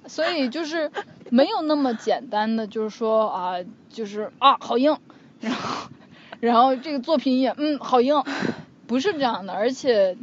[0.07, 0.91] 所以就是
[1.29, 3.55] 没有那么简单的，就是说啊，
[3.89, 4.97] 就是啊好硬，
[5.39, 5.89] 然后
[6.39, 8.23] 然后这个作品也嗯好硬，
[8.87, 10.17] 不是这样的，而且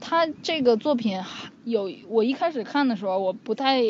[0.00, 3.82] 他这个作品还有我一开始看的时候，我不太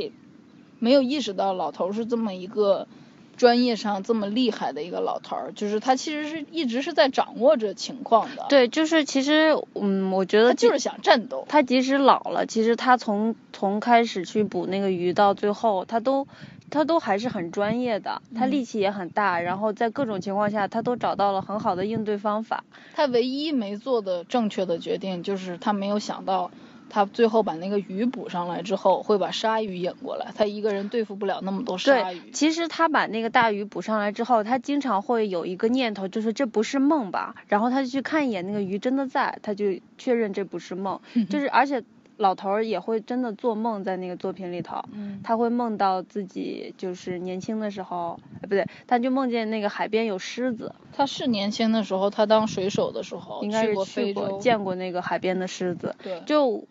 [0.79, 2.89] 没有意识到老头是这么一个
[3.37, 16.27] 专业上这么厉害的一个老头儿，就是他其实是一直是在掌握着情况的，，对，就是其实嗯，我觉得他就是想战斗，他即使老了，其实他从从开始去捕那个鱼到最后，他都
[16.71, 22.65] 他都还是很专业的，他嗯力气也很大，然后在各种情况下，他都找到了很好的应对方法。
[22.95, 26.51] 他唯一没做的正确的决定就是他没有想到。
[26.89, 30.33] 他最后把那个鱼捕上来之后，会把鲨鱼引过来。
[30.35, 32.31] 他一个人对付不了那么多鲨对鱼，。
[32.33, 37.35] 其实他把那个大鱼捕上来之后，他经常会有一个念头，就是这不是梦吧？
[37.49, 39.67] 然后他就去看一眼那个鱼真的在，他就
[39.99, 41.01] 确认这不是梦。
[41.29, 41.83] 就是而且
[42.17, 44.83] 老头儿也会真的做梦，在那个作品里头。
[44.93, 55.95] 嗯，他会梦到自己就是年轻的时候，哎不对，他就梦见那个海边有狮子，他是年轻的时候，他当水手的时候，应该是过去过，见过那个海边的狮子。
[56.03, 56.67] 对，就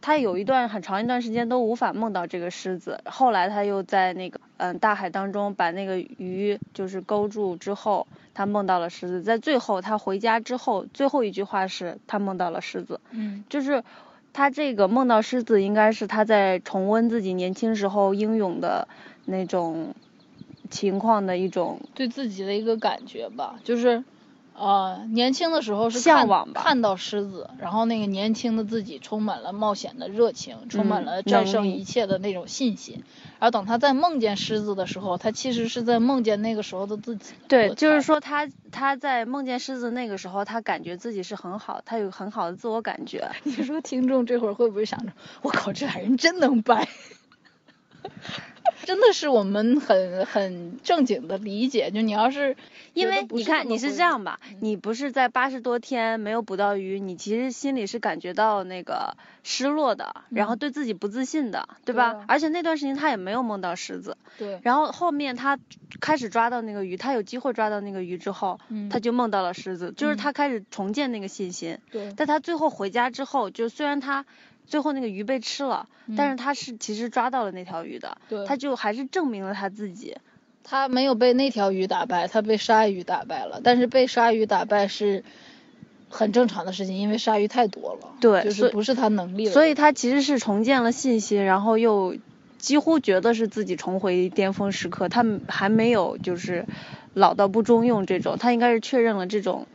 [0.00, 13.84] 他有一段很长一段时间都无法梦到这个狮子，后来他又在那个嗯大海当中把那个鱼就是勾住之后，他梦到了狮子，在最后他回家之后，最后一句话是他梦到了狮子，嗯，就是
[14.32, 18.88] 他这个梦到狮子，应该是他在重温自己年轻时候英勇的
[19.26, 19.94] 那种
[20.70, 24.02] 情况的一种对自己的一个感觉吧，就是，
[24.54, 33.02] 呃，年轻的时候是看向往吧看到狮子，然后那个年轻的自己充满了冒险的热情，充满嗯了战胜一切的那种信心。
[33.40, 37.32] 然后等他在梦见狮子的时候，他其实是在梦见那个时候的自己。
[37.48, 43.30] 对，就是说他他在梦见狮子那个时候，他感觉自己是很好，他有很好的自我感觉。
[43.42, 45.12] 你说听众这会儿会不会想着，
[45.42, 46.86] 我靠，这俩人真能掰？
[48.84, 52.56] 真的是我们很很正经的理解，就你要是
[52.94, 62.12] 因为你看你是是这样吧，嗯你不是在八十多天没有捕到鱼，你其实心里是感觉到那个失落的，然后嗯对自己不自信的，对吧？
[62.12, 65.58] 对啊而且那段时间他也没有梦到狮子，对，然后后面他
[66.00, 71.78] 开始抓到那个鱼，他有机会抓到那个鱼之后，嗯他就梦到了狮子，就是嗯他开始重建那个信心。
[71.90, 74.24] 对但他最后回家之后，就虽然他
[74.72, 80.16] 最后那个鱼被吃了，但是嗯他是其实抓到了那条鱼的，他就还是证明了他自己。
[80.64, 83.60] 他没有被那条鱼打败，他被鲨鱼打败了。
[83.62, 85.24] 但是被鲨鱼打败是
[86.08, 92.16] 很正常的事情，因为鲨鱼太多了，对就是不是他能力了所以他其实是重建了信心，然后又
[92.56, 96.66] 几乎觉得是自己重回巅峰时刻，他还没有就是
[97.12, 99.66] 老到不中用这种，他应该是确认了这种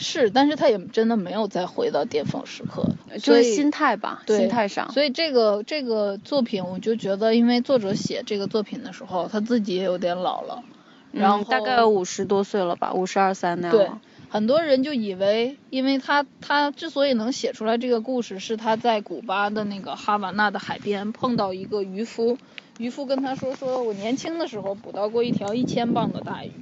[0.00, 2.88] 是，但是他也真的没有再回到巅峰时刻，
[3.20, 4.90] 就是心态吧，心态上。
[4.92, 10.62] 所以这个这个作品，我就觉得，因为作者写这个作品的时候，他自己也有点老了，
[11.10, 13.90] 然后嗯大概五十多岁了吧，五十二三那样对。，
[14.30, 22.38] 很多人就以为，因为他他之所以能写出来这个故事，是他在古巴的那个哈瓦那的海边碰到一个渔夫，
[22.78, 26.52] 渔夫跟他说，说我年轻的时候捕到过一条一千磅的大鱼，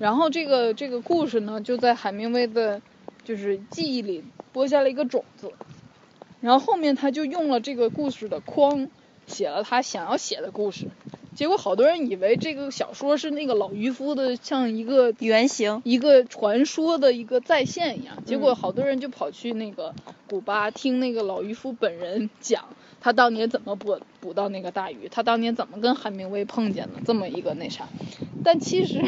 [0.00, 2.80] 然后这个这个故事呢，就在海明威的，
[3.22, 5.52] 就是记忆里播下了一个种子，
[6.40, 8.88] 然后后面他就用了这个故事的框，
[9.26, 10.86] 写了他想要写的故事。
[11.36, 18.24] 结果好多人以为这个小说是那个老渔夫的，像一个原型，一个传说的一个再现一样。
[18.24, 19.94] 结嗯果好多人就跑去那个
[20.30, 22.64] 古巴听那个老渔夫本人讲，
[23.00, 27.88] 他当年怎么捕捕到那个大鱼，他当年怎么跟韩明威碰见的，这么一个那啥。
[28.44, 29.02] 但其实，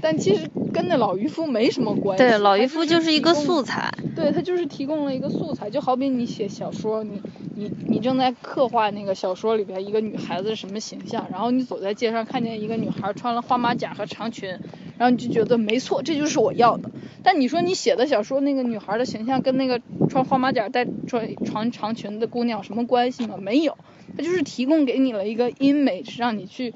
[0.00, 2.24] 但其实跟那老渔夫没什么关系。
[2.24, 3.92] 对，老渔夫就是一个素材。
[4.16, 7.20] 对他就是提供了一个素材，就好比你写小说，你
[7.56, 14.56] 你你正在刻画那个小说里边一个女孩子什么形象，然后你走在街上看见一个女孩穿了花马甲和长裙，
[14.98, 16.90] 然后你就觉得没错，这就是我要的。
[17.22, 23.36] 但你说你写的小说那个女孩的形象跟那个穿花马甲带穿长长裙的姑娘有什么关系吗？
[23.36, 23.76] 没有，
[24.16, 26.74] 它就是提供给你了一个 image，让你去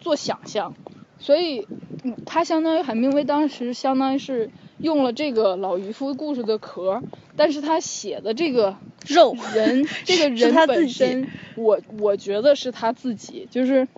[0.00, 0.74] 做想象。
[1.18, 1.66] 所以，
[2.02, 7.02] 嗯，他相当于海明威当时相当于是用了这个老渔夫故事的壳，
[7.36, 13.88] 但是他写的这个肉人， 这个人本身， 我我觉得是他自己，就是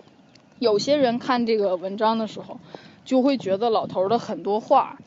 [0.59, 2.61] 有些人看这个文章的时候，
[3.07, 4.99] 就会觉得老头儿的很多话，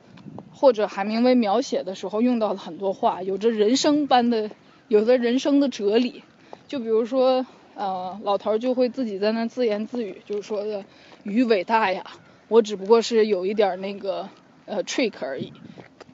[0.50, 4.50] 或者海明威描写的时候用到的很多话，有着人生般的，
[4.88, 6.24] 有着人生的哲理。
[6.66, 10.86] 就比如说，呃，老头儿就会自己在那自言自语，就是说的
[11.24, 12.02] 鱼伟大呀，
[12.48, 14.30] 我只不过是有一点儿那个
[14.64, 15.52] 呃 trick 而已，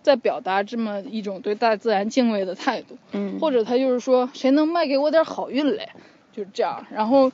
[0.03, 2.99] 在表达这么一种对大自然敬畏的态度。
[3.13, 5.91] 嗯，或者他就是说，谁能卖给我点好运来，
[6.33, 6.85] 就是这样。
[6.91, 7.31] 然后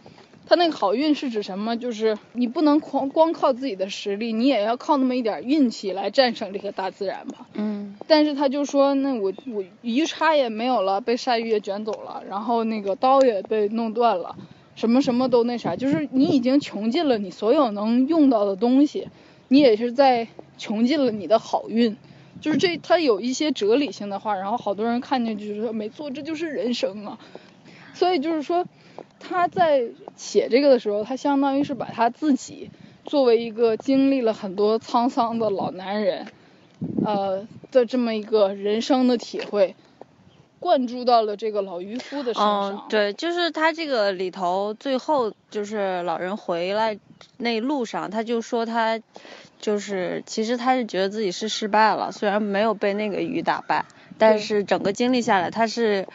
[0.47, 1.77] 他那个好运是指什么？
[1.77, 7.47] 就是你不能光光靠自己的实力，你也要靠那么一点运气来战胜这个大自然吧。
[7.55, 14.37] 嗯，但是他就说，那我我鱼叉也没有了，被鲨鱼也卷走了，然后那个刀也被弄断了，
[14.75, 19.09] 什么什么都那啥，就是你已经穷尽了你所有能用到的东西，
[19.49, 20.29] 你也是在
[20.59, 21.97] 穷尽了你的好运。
[22.41, 27.19] 就是这，他有一些哲理性的话，然后好多人看见就是说，没错，这就是人生啊。
[27.95, 28.67] 所以就是说，
[29.21, 29.85] 他在
[30.17, 32.71] 写这个的时候，他相当于是把他自己
[33.05, 36.27] 作为一个经历了很多沧桑的老男人，
[37.05, 39.75] 呃的这么一个人生的体会，
[40.61, 42.73] 灌注到了这个老渔夫的身上。
[42.73, 46.99] 嗯，对，就是他这个里头最后就是老人回来
[47.39, 49.01] 那路上，他就说他
[49.61, 53.85] 就是其实他是觉得自己是失败了，虽然没有被那个鱼打败，
[54.19, 56.07] 但是整个经历下来，他是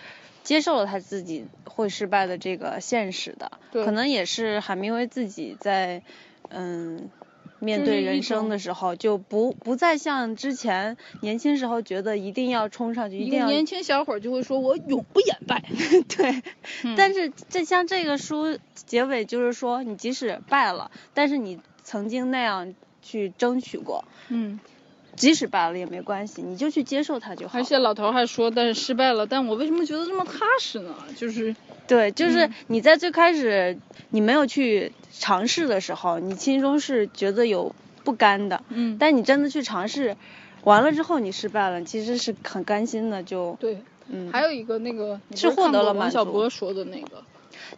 [0.47, 3.51] 接受了他自己会失败的这个现实的，
[3.83, 6.01] 可能也是海明威自己在
[6.47, 7.11] 嗯。
[7.59, 15.63] 面对人生的时候，就不不再像之前年轻时候觉得一定要冲上去，一一定要年轻小伙儿就会说：“我永不言败。
[16.07, 16.29] 对，
[16.83, 24.61] 嗯但是这像这个书结尾就是说，你即使败了，但是你曾经那样去争取过，”嗯，
[25.17, 27.63] 即使败了也没关系，你就去接受它就好而。
[27.63, 30.95] 且老头还说：“但是失败了，但我为什么觉得这么踏实呢？
[31.17, 31.53] 就是
[31.87, 33.77] 对，就是嗯你在最开始
[34.11, 37.73] 你没有去尝试的时候，你心中是觉得有
[38.05, 40.15] 不甘的，嗯，但你真的去尝试，
[40.63, 43.77] 完了之后你失败了，其实是很甘心的，就对。
[44.09, 44.31] 嗯。
[44.31, 47.23] 还有一个那个是获得了满过王小足波说的那个，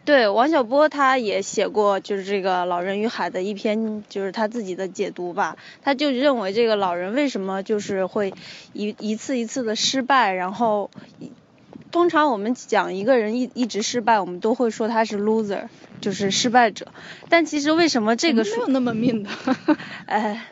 [0.04, 5.56] 对，王小波他也写过，就是这个《老人与海》的一篇，就是他自己的解读吧。
[5.82, 8.34] 他就认为这个老人为什么就是会
[8.72, 11.30] 一一次一次的失败，然后一
[11.92, 15.68] 通常我们讲一个人一一直失败，我们都会说他是 loser，
[16.00, 16.88] 就是失败者。
[17.28, 19.30] 但其实为什么这个没有那么命的。
[20.06, 20.46] 哎，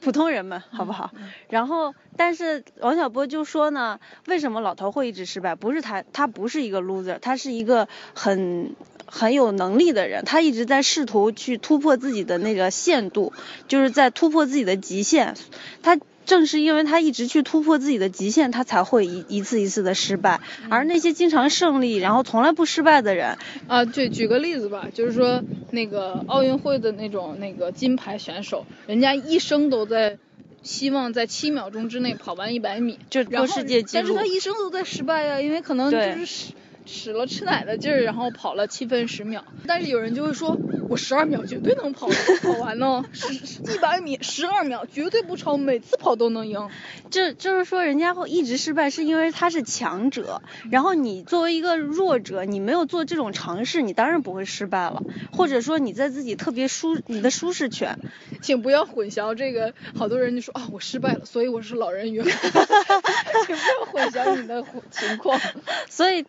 [0.00, 1.10] 普通人们好不好？
[1.48, 5.54] 然后，但是王小波就说呢，为什么老头会一直失败？
[5.54, 8.74] 不是他，他不是一个 loser，他是一个很
[9.10, 13.32] 很有能力的人，他一直在试图去突破自己的那个限度，
[13.68, 15.34] 就是在突破自己的极限。
[15.82, 20.40] 他正是因为他一直去突破自己的极限，他才会一一次一次的失败。
[20.68, 23.36] 而那些经常胜利，然后从来不失败的人，
[23.66, 25.42] 啊，对，举个例子吧，就是说
[25.72, 30.18] 那个奥运会的那种那个金牌选手，人家一生都在
[30.62, 34.26] 希望在七秒钟之内跑完一百米，就然后破世界纪录但是他。
[34.26, 36.52] 一生都在失败呀、因为可能就是失
[36.90, 39.44] 使了吃奶的劲儿，然后跑了七分十秒。
[39.66, 46.68] 但是有人就会说，我十二秒绝对能跑跑完呢，十一百米十二秒绝对不超，每次跑都能赢。
[47.10, 55.02] 就就是说，人家会一直失败，是因为他是强者，然后你作为一个弱者，你没有做这种尝试，你当然不会失败了。
[55.32, 57.96] 或者说你在自己特别舒你的舒适圈，
[58.42, 59.72] 请不要混淆这个。
[59.94, 65.38] 好多人就说啊，我失败了，所以我是老人与 请不要混淆你的情况。
[65.88, 66.24] 所以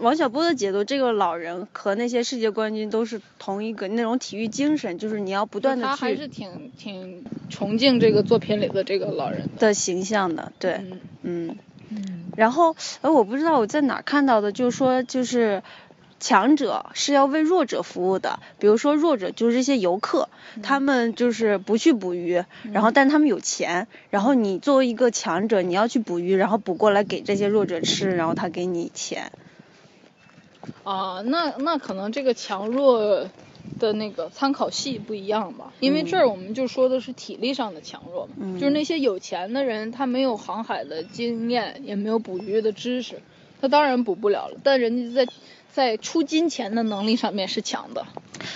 [0.00, 5.88] 王小波的解读，这个老人和那些世界冠军都是同一个那种体育精神，就是你要不断的去。
[5.88, 10.80] 他还是挺挺崇敬这个作品里的这个老人的形象的，对，
[11.22, 11.56] 嗯
[11.90, 12.24] 嗯。
[12.36, 15.62] 然后呃，我不知道我在哪看到的，就是说就是。
[16.20, 20.28] 强者是要为弱者服务的，比如说弱者就是这些游客，
[20.64, 29.30] 他们就是不去捕鱼，然后但他们有钱，然后你作为一个强者，你要去捕鱼，然后捕过来给这些弱者吃，然后他给你钱。
[30.84, 33.28] 啊，那那可能这个强弱
[33.78, 43.20] 的那个参考系不一样吧，因为这儿我们就说的是体力上的强弱嘛，就是那些有钱的人，他没有航海的经验，也没有捕鱼的知识，
[43.60, 45.32] 他当然捕不了了，但人家在。
[45.70, 48.04] 在出金钱的能力上面是强的，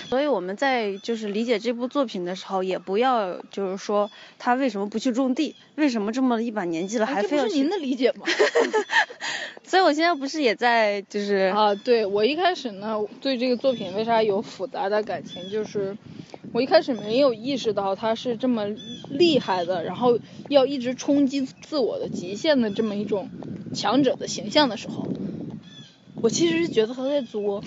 [0.09, 7.49] 所以我们在就是理解这部作品的时候，也不要就是说他为什么不去种地，为什么这么一把年纪了还非要去？
[7.49, 8.25] 这是您的理解吗？
[9.65, 15.97] 所以我现在不是也在就是啊，对我一开始呢对这个作品为啥有复杂的感情，就是
[16.51, 18.67] 我一开始没有意识到他是这么
[19.09, 23.29] 厉害的，然后要一直冲击自我的极限的这么一种
[23.73, 25.07] 强者的形象的时候。
[26.21, 27.61] 我其实是觉得他在作，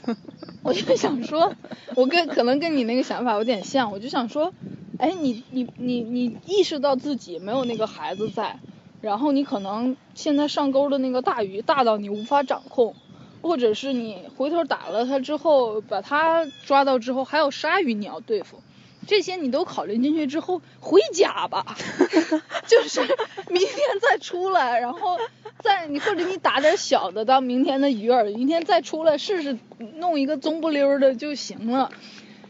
[0.62, 1.54] 我就想说，
[1.94, 4.52] 我跟可能跟你那个想法有点像，我就想说，
[4.98, 8.58] 哎，你你你你意识到自己没有那个孩子在，
[9.04, 12.96] 然后你可能现在上钩的那个大鱼大到你无法掌控，
[13.42, 18.62] 或者是你回头打了它之后，把它抓到之后还有鲨鱼你要对付。
[19.06, 21.76] 这些你都考虑进去之后，回家吧，
[22.66, 23.02] 就是
[23.50, 25.18] 明天再出来，然后
[25.60, 29.58] 再你或者你打点小的当明天的鱼饵，明天再出来试试
[29.96, 31.90] 弄一个棕不溜的就行了。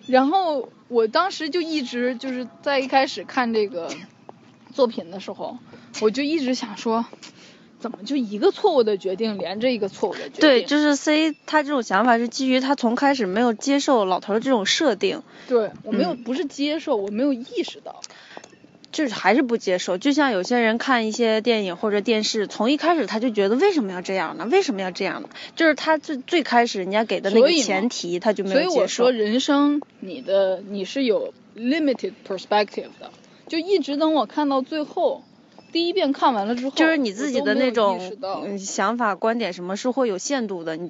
[0.07, 3.90] 然后我当时就一直就是在一开始看这个
[4.74, 5.56] 作品的时候，
[6.02, 7.06] 我就一直想说。
[7.80, 10.40] 怎么就一个错误的决定连着一个错误的决定？
[10.40, 15.22] 对，就是 C 他这种想法是基于他从开始没有接受老头的这种设定。
[15.48, 18.00] 对，我没有不是接受，我没有意识到，
[18.90, 19.98] 就是还是不接受。
[19.98, 24.48] 就像有些人看一些电影或者电视，从一开始他就觉得为什么要这样呢？
[24.50, 25.28] 为什么要这样呢？
[25.54, 28.70] 就是他最最开始人家给的那个前提，他就没有接受。
[28.70, 33.10] 所以我说人生你的你是有 limited perspective 的，
[33.47, 35.22] 就一直等我看到最后。
[35.72, 37.99] 第一遍看完了之后，就是你自己的那种
[38.61, 40.88] 想法、观点，什么是会有限度的，你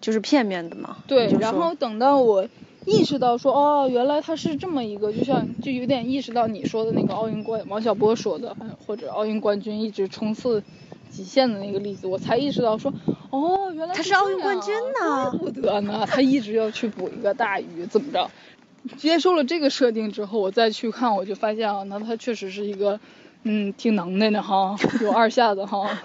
[0.00, 0.98] 就是片面的嘛。
[1.08, 2.46] 对，然后等到我
[2.86, 10.62] 意识到说，哦，原来他是这么一个，就像就有点意识到你说的那个奥运冠，王小波说的，或者奥运冠军一直冲刺
[11.10, 12.94] 极限的那个例子，我才意识到说，
[13.30, 18.30] 哦，原来他是奥运冠军呢，怪不得呢，他一直要去捕一个大鱼，怎么着？
[18.96, 23.00] 接受了这个设定之后，我再去看，我就发现啊，那他确实是一个。
[23.44, 26.00] 嗯，挺能耐的哈， 有二下子哈，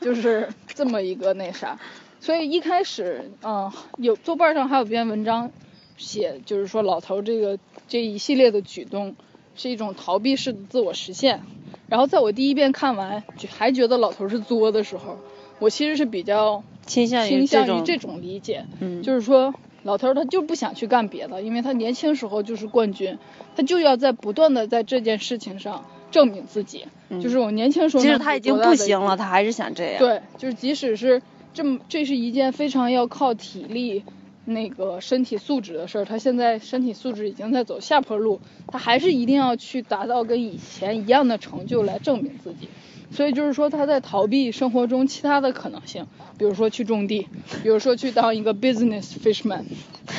[0.00, 1.76] 就是这么一个那啥，
[2.20, 5.50] 所以一开始，嗯，有豆瓣上还有篇文章
[5.96, 7.58] 写，就是说老头这个
[7.88, 9.16] 这一系列的举动
[9.56, 11.42] 是一种逃避式的自我实现。
[11.88, 15.18] 然后在我第一遍看完就还觉得老头是作的时候，
[15.58, 19.52] 我其实是比较倾向于倾向于这种理解，嗯，就是说
[19.82, 23.18] 老头他就不想去干别的，因为他年轻时候就是冠军，
[23.56, 25.84] 他就要在不断的在这件事情上。
[26.10, 26.86] 证明自己，
[27.22, 28.02] 就是我年轻时候。
[28.02, 29.98] 其实他已经不行了，他还是想这样。
[29.98, 31.20] 对，就是即使是
[31.52, 34.02] 这么，这是一件非常要靠体力、
[34.46, 36.06] 那个身体素质的事儿。
[36.06, 42.70] 他现在身体素质已经在走下坡路，他还是一定要去达到跟以前一样的成就来证明自己。
[43.10, 46.06] 所以就是说他在逃避生活中其他的可能性，
[46.38, 47.26] 比如说去种地，
[47.62, 49.64] 比如说去当一个 business fishman，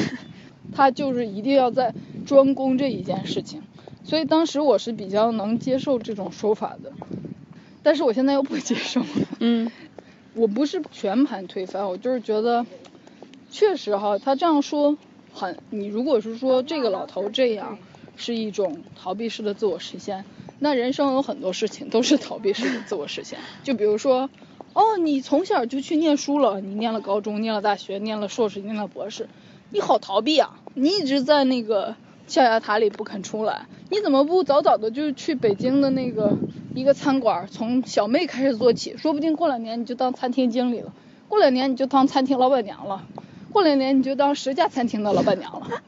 [0.74, 1.94] 他就是一定要在
[2.26, 3.62] 专攻这一件事情。
[4.04, 6.92] 所以当时我是比较能接受这种说法的，
[7.84, 9.02] 但是我现在又不接受。
[9.40, 9.72] 嗯，
[10.34, 12.66] 我不是全盘推翻，我就是觉得，
[13.52, 14.98] 确实哈，他这样说
[15.32, 17.78] 很，你如果是说这个老头这样
[18.20, 20.26] 是一种逃避式的自我实现，
[20.60, 23.40] 那人生有很多事情都是逃避式的自我实现。
[23.64, 24.30] 就比如说，
[24.74, 29.28] 哦，你从小就去念书了，你念了高中，念了大学，念了硕士，念了博士，
[29.72, 31.96] 你好逃避啊，你一直在那个。
[32.28, 36.38] 象牙塔里不肯出来，你怎么不早早的就去北京的那个
[36.76, 40.94] 一个餐馆，从小妹开始做起，说不定过两年你就当餐厅经理了。
[41.28, 43.04] 过两年你就当餐厅老板娘了，
[43.52, 45.82] 过两年你就当十家餐厅的老板娘了。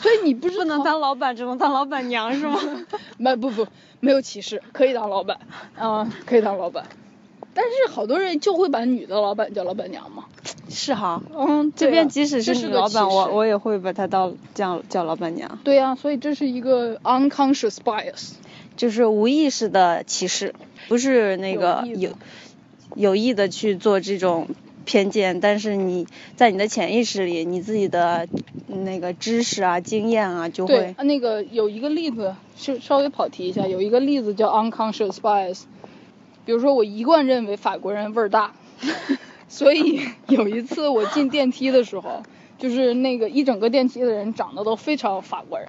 [0.00, 2.58] 所以你不是不能当老板，只能当老板娘是吗？
[3.18, 3.66] 没不不
[4.00, 5.38] 没有歧视，可以当老板，
[5.76, 6.84] 啊、可以当老板。
[7.54, 10.26] 但是好多人就会把女的老板叫老板娘嘛。
[10.68, 18.32] 是哈，嗯，这边即使是女老板，我我也会把她当叫叫老板娘，对呀、所以这是一个 unconscious bias。
[18.76, 20.54] 就是无意识的歧视，
[20.86, 22.10] 不是那个有
[22.94, 24.46] 有意的去做这种
[24.84, 26.06] 偏见，但是你
[26.36, 28.26] 在你的潜意识里，你自己的
[28.66, 35.62] 那个知识啊、经验啊，就会，对啊那个有一个例子，是稍微跑题一下，有一个例子叫 unconscious bias。
[36.44, 38.54] 比如说，我一贯认为法国人味儿大，
[39.48, 42.22] 所以有一次我进电梯的时候，
[42.58, 45.68] 就是那个一整个电梯的人长得都非常法国人，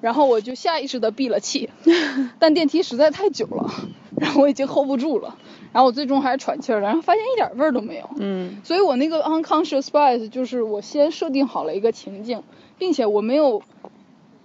[0.00, 1.70] 然后我就下意识的闭了气，
[2.40, 3.70] 但电梯实在太久了，
[4.18, 5.36] 然后我已经 hold 不住了，
[5.78, 8.10] 然后我最终还是喘气儿了，然后发现一点味儿都没有。
[8.16, 12.42] 嗯所以我那个 unconscious bias 就是我先设定好了一个情境，
[12.78, 13.62] 并且我没有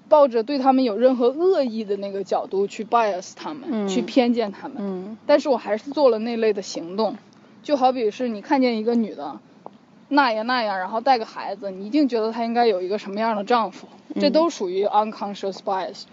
[0.07, 7.17] 抱着对他们有任何恶意的那个角度去 bias 他们，嗯去偏见他们，嗯但是我还是做了那类的行动，
[7.63, 9.39] 就好比是你看见一个女的
[10.09, 13.88] 那样那样，然后带个孩子，你一定觉得她应该有一个什么样的丈夫，
[14.21, 16.03] 这都属于 unconscious bias。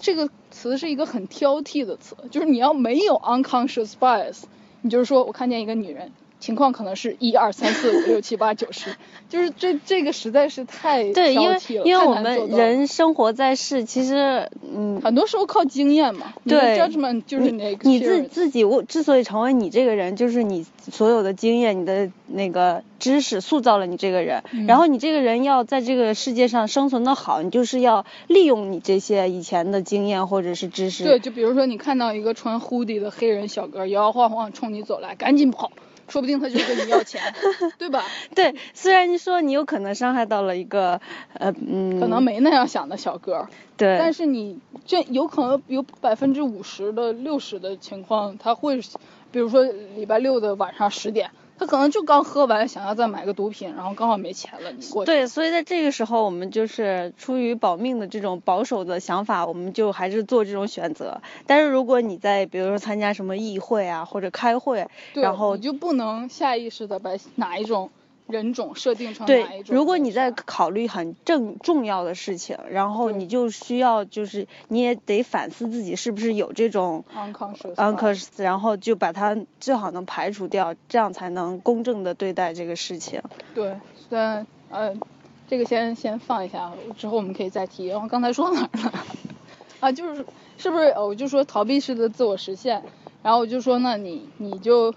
[0.00, 4.42] 这个词是一个很挑剔的词，就是你要没有 unconscious bias，
[4.84, 6.12] 你就是说我看见一个女人，
[6.44, 8.94] 情况可能是一二三四五六七八九十，
[9.30, 15.00] 就是这这个实在是太对，因为因为我们人生活在世，其实嗯。
[15.02, 24.42] 很多时候靠经验嘛，对 judgment 就是你那个你自自己，我之所以成为你这个人，就是你所有的经验、你的那个知识塑造了你这个人。
[24.52, 31.04] 嗯然后你这个人要在这个世界上生存的好，你就是要利用你这些以前的经验或者是知识。
[31.04, 35.70] 对，就比如说你看到一个穿 hoodie 的黑人小哥摇摇晃晃冲你走来，赶紧跑，
[36.08, 37.20] 说不定他就跟你要钱，
[37.78, 38.04] 对吧？
[38.34, 41.00] 对，虽然说你有可能伤害到了一个
[41.34, 48.80] 呃嗯，可能没那样想的小哥，对，但是你这有可能有百分之五十的六十的情况，他会，
[49.32, 55.12] 比如说礼拜六的晚上十点，他可能就刚喝完，想要再买个毒品，然后刚好没钱了，你过去。
[55.12, 61.20] 对，所以在这个时候，我们就是出于保命的这种保守的想法，我们就还是做这种选择。
[61.46, 67.90] 但是如果你在比如说参加什么议会啊或者开会，然后你就不能下意识的把哪一种
[68.26, 69.76] 人种设定成哪一对，种。
[69.76, 83.20] 如果你在考虑很正重要的事情，然后你就需要就是你也得反思自己是不是有这种 unconscious unconscious，然后就把它最好能排除掉，这样才能公正的对待这个事情。
[83.54, 83.76] 对，
[84.08, 84.94] 虽然呃，
[85.46, 87.86] 这个先先放一下，之后我们可以再提。
[87.88, 89.04] 然后刚才说到哪儿了？
[89.80, 90.24] 啊，就是
[90.56, 92.82] 是不是呃我就说逃避式的自我实现，
[93.22, 94.94] 然后我就说那你你就。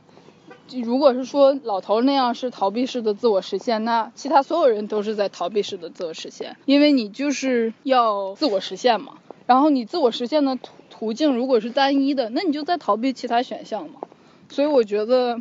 [0.67, 9.13] 就如果是说老头那样是逃避式的自我实现，那其他所有人都是在逃避式的自我实现，因为你就是要自我实现嘛。
[9.45, 14.01] 然后你自我实现的途途径如果是单一的，那你就在逃避其他选项嘛。
[14.49, 15.39] 所以我觉得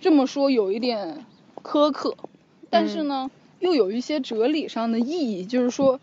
[0.00, 1.26] 这么说有一点
[1.62, 2.16] 苛刻，
[2.70, 6.00] 但是呢，又有一些哲理上的意义，就是说，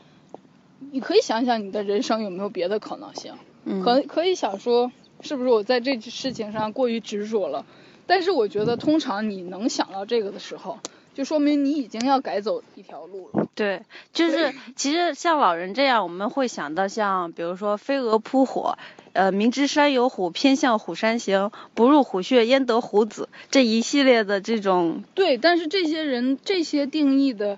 [0.91, 3.33] 你可以想想你的人生有没有别的可能性，
[3.65, 4.91] 嗯，可可以想说，
[5.21, 7.65] 是不是我在这事情上过于执着了？
[8.11, 10.77] 但是我觉得，通常你能想到这个的时候，
[11.13, 13.47] 就说明你已经要改走一条路了。
[13.55, 18.77] 对，就是其实像老人这样，我们会想到像比如说飞蛾扑火，
[19.13, 27.57] 呃，明知山有虎，偏向虎山行，不入虎穴焉得虎子这一系列的这种，对，但是这些人这些定义的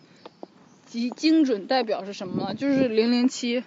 [0.86, 2.54] 极精准代表是什么呢？
[2.54, 3.64] 就是零零七，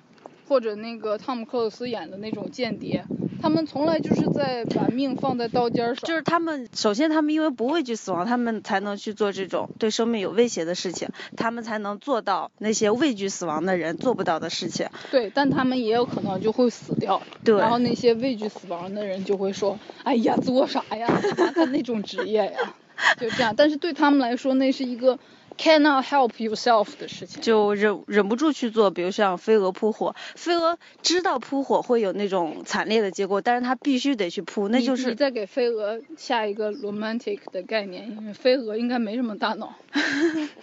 [0.48, 3.04] 或者那个汤姆克鲁斯演的那种间谍，
[3.42, 5.96] 他们从来就是在把命放在刀尖上。
[6.04, 14.88] 就是他们首先他们因为不畏惧死亡，他们才能去做这种对生命有威胁的事情，他们才能做到那些畏惧死亡的人做不到的事情。
[15.10, 17.20] 对，但他们也有可能就会死掉。
[17.44, 21.06] 对然后那些畏惧死亡的人就会说：“哎呀，做啥呀？
[21.54, 22.74] 干那种职业呀？”
[23.20, 23.54] 就这样。
[23.54, 25.18] 但是对他们来说，那是一个
[25.58, 27.42] cannot help yourself 的事情。
[27.42, 39.74] 就忍忍不住去做，比如像飞蛾扑火，飞蛾知道扑火会有那种惨烈的结果，但是它必须得去扑，那就是你再给飞蛾下一个 romantic 的概念，因为飞蛾应该没什么大脑。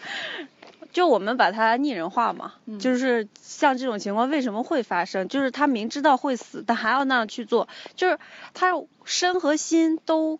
[0.93, 8.19] 就我们把它拟人化嘛，嗯就是像这种情况为什么会发生，就是他明知道会死，但还要那样去做，就是
[8.53, 8.73] 他
[9.03, 10.39] 身和心都。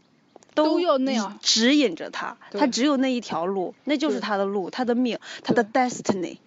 [0.54, 1.38] 都要那样。
[1.42, 6.38] 指引着他，他只有那一条路，那就是他的路，他的命，他的 destiny，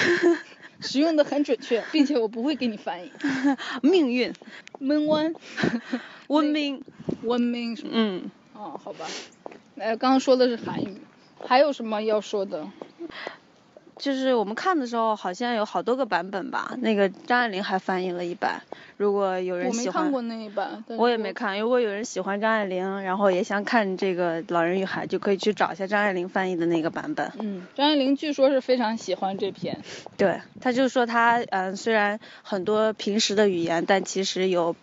[0.80, 3.10] 使用的很准确，并且我不会给你翻译。
[3.82, 4.32] 命运，
[4.78, 5.34] 闷湾
[6.28, 6.82] 文明，
[7.22, 7.90] 文明什么？
[7.92, 9.06] 嗯，哦，好吧。
[9.76, 11.00] 呃，刚刚说的是韩语，
[11.44, 12.68] 还有什么要说的？
[13.96, 16.74] 就是我们看的时候，好像有好多个版本吧。
[16.78, 18.60] 那个张爱玲还翻译了一版，
[18.96, 21.58] 如果有人我没喜欢，看过那一版，我也没看。
[21.60, 27.30] 如果有人喜欢张爱玲，然后也想看这个《老人与海》，就可以去找一下张爱玲翻译的那个版本。
[27.38, 29.78] 嗯，张爱玲据说是非常喜欢这篇。
[30.16, 34.74] 对，他就说他嗯，虽然很多平时的语言，但其实有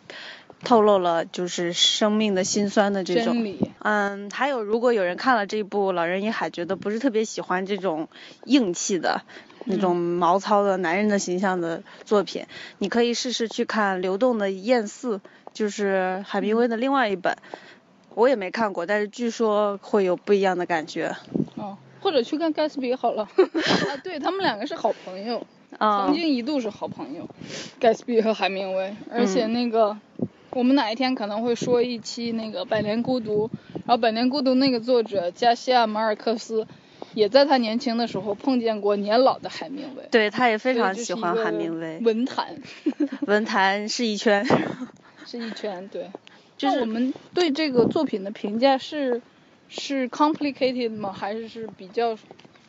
[0.63, 3.33] 透露了就是生命的辛酸的这种。
[3.33, 3.70] 真理。
[3.83, 8.07] 嗯，还有如果有人看了这部《老人与海》，觉得不是特别喜欢这种
[8.45, 9.21] 硬气的。
[9.65, 12.47] 那种毛糙的男人的形象的作品，
[12.79, 15.17] 你可以试试去看《流动的燕四》，
[15.53, 17.37] 就是海明威的另外一本，
[18.15, 21.15] 我也没看过，但是据说会有不一样的感觉。
[21.53, 23.21] 哦，或者去看盖茨比好了。
[23.85, 25.45] 啊，对他们两个是好朋友，
[25.77, 27.29] 啊、曾经一度是好朋友，
[27.79, 28.95] 盖茨比和海明威。
[29.11, 29.95] 而且那个，
[30.53, 33.47] 我们哪一天可能会说一期那个《百年孤独》，
[33.85, 36.67] 然后《百年孤独》那个作者加西亚马尔克斯。
[37.13, 41.99] 也在他年轻的时候碰见过年老的海明威，对，他也非常喜欢海明威。
[41.99, 42.55] 文坛
[43.27, 44.45] 文坛是一圈，
[45.27, 46.09] 是一圈，对。
[46.57, 49.21] 就是那我们对这个作品的评价是
[49.67, 51.11] 是 complicated 吗？
[51.11, 52.17] 还是是比较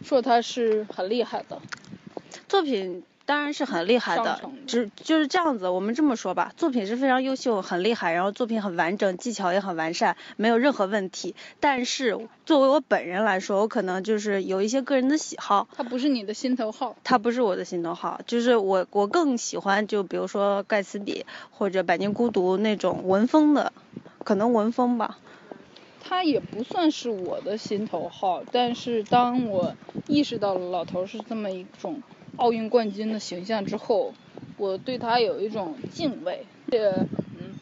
[0.02, 1.60] 说他是很厉害的？
[2.48, 5.68] 作品当然是很厉害的只就是这样子。
[5.68, 11.34] 我们这么说吧，作品是非常优秀、很厉害，然后作品很完整，技巧也很完善，没有任何问题。
[11.60, 16.96] 但是作为我本人来说，我可能就是有一些个人的喜好，它不是你的心头好。
[17.04, 23.72] 它不是我的心头好，就是我我更喜欢就比如说盖茨比或者百年孤独那种文风的，
[24.24, 25.18] 可能文风吧。
[26.04, 29.74] 它也不算是我的心头好，但是当我
[30.08, 32.02] 意识到了老头是这么一种
[32.36, 34.14] 奥运冠军的形象之后，
[34.56, 36.46] 我对他有一种敬畏。
[36.70, 37.54] 这嗯，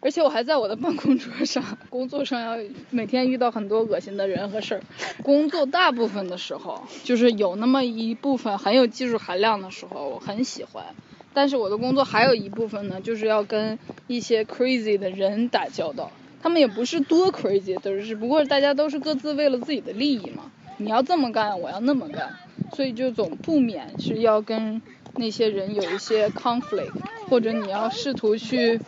[0.00, 2.58] 而且我还在我的办公桌上，工作上要
[2.90, 4.82] 每天遇到很多恶心的人和事儿。
[5.22, 10.84] 工作大部分的时候，就是有那么一部分很有技术含量的时候，我很喜欢。
[11.32, 13.78] 但是我的工作还有一部分呢，就是要跟
[14.08, 16.10] 一些 crazy 的人打交道。
[16.42, 20.50] 他们也不是多 crazy，都是只不过大家都是各自为了自己的利益嘛。
[20.76, 22.36] 你要这么干，我要那么干，
[22.74, 24.80] 所以就总不免是要跟
[25.16, 26.92] 那些人有一些 conflict，
[27.28, 28.80] 或者你要试图去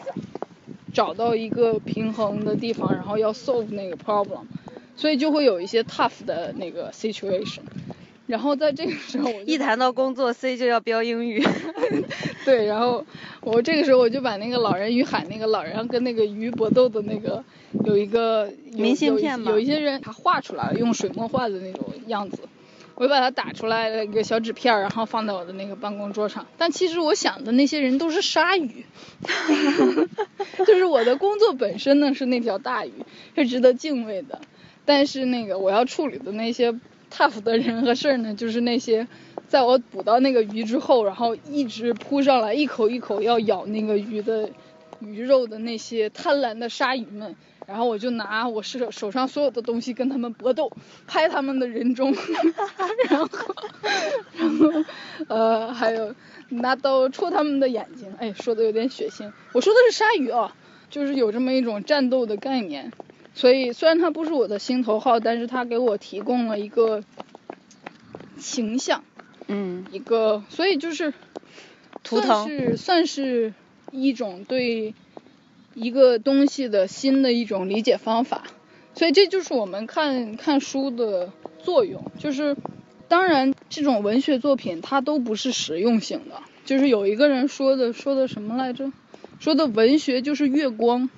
[0.93, 4.43] 找到一个平衡的地方，然后要 solve 那个 problem，
[4.97, 7.61] 所以就会有一些 tough 的那个 situation。
[8.27, 11.45] 然后在这个时候我一谈到工作，C 就要标英语。
[12.47, 13.05] 对，然后
[13.41, 17.43] 我这个时候我就把那个《老人与海》那个老人跟那个鱼搏斗的那个
[17.85, 22.39] 有一个有明信片吗有一些人他画出来了，用水墨画的那种样子，
[23.01, 26.47] 我就把它打出来了一个小纸片，然后放在我的那个办公桌上。
[26.59, 28.85] 但其实我想的那些人都是鲨鱼，
[30.67, 32.93] 就是我的工作本身呢是那条大鱼，
[33.35, 34.39] 是值得敬畏的，
[34.85, 36.79] 但是那个我要处理的那些
[37.11, 39.09] tough 的人和事儿呢，就是那些
[39.49, 44.51] 在我捕到那个鱼之后，然后一直扑上来，一口一口要咬那个鱼的
[45.01, 47.35] 鱼肉的那些贪婪的鲨鱼们。
[47.71, 50.73] 然后我就拿我手手上所有的东西跟他们搏斗，
[51.07, 52.13] 拍他们的人中，
[53.09, 53.55] 然后，
[54.37, 54.85] 然后，
[55.29, 56.13] 呃，还有
[56.49, 58.13] 拿刀戳他们的眼睛。
[58.19, 59.31] 哎，说的有点血腥。
[59.53, 60.53] 我说的是鲨鱼啊，
[60.91, 62.93] 就是有这么一种战斗的概念。
[63.35, 67.05] 所以虽然它不是我的心头好，但是它给我提供了一个
[68.37, 69.05] 形象，
[69.47, 71.15] 嗯，一个，所以就是
[72.03, 73.55] 图腾是算是
[73.93, 74.93] 一种对
[75.81, 78.45] 一个东西的新的一种理解方法。
[78.95, 82.57] 所以这就是我们看看书的作用，就是
[83.09, 88.93] 当然这种文学作品它都不是实用性的，就是有一个人说的说的什么来着？
[89.39, 91.09] 说的文学就是月光，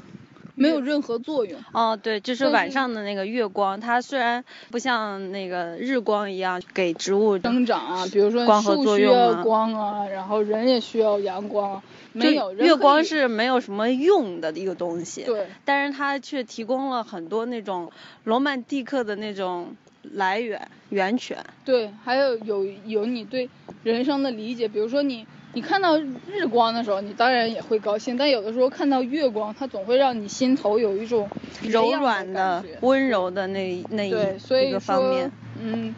[0.62, 1.60] 没有任何作用。
[1.72, 11.82] 哦，对，就是晚上的那个月光，它虽然不像那个日光一样给植物生长啊，比如说光合树需要作用啊光啊，然后人也需要阳光啊，
[12.12, 17.90] 没有月光是没有什么用的一个东西，对但是它却提供了很多那种
[18.24, 21.44] 罗曼蒂克的那种来源源泉。
[21.64, 23.48] 对，还有有有你对
[23.82, 31.28] 人生的理解，比如说你你看到日光的时候，你当然也会高兴，但有的时候看到月光，它总会让你心头有一种
[31.68, 35.30] 柔软的温柔的那那对，所以一一个方说面。，
[35.62, 35.94] 嗯，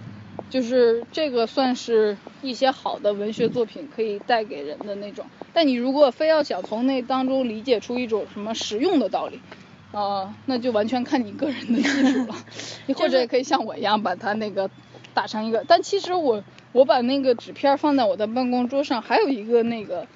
[0.51, 5.25] 就是这个算是一些好的文学作品可以带给人的那种。
[5.53, 9.39] 但你如果非要想从那当中理解出一种什么实用的道理，
[9.93, 12.35] 呃，那就完全看你个人的技术了。
[12.87, 14.69] 你或者也可以像我一样把它那个
[15.15, 16.43] 打成一个，但其实我
[16.75, 20.07] 我把那个纸片放在我的办公桌上，还有一个那个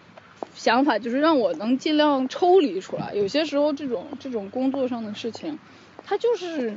[0.56, 3.14] 想法，就是让我能尽量抽离出来。
[3.14, 5.58] 有些时候这种这种工作上的事情，
[6.04, 6.76] 它就是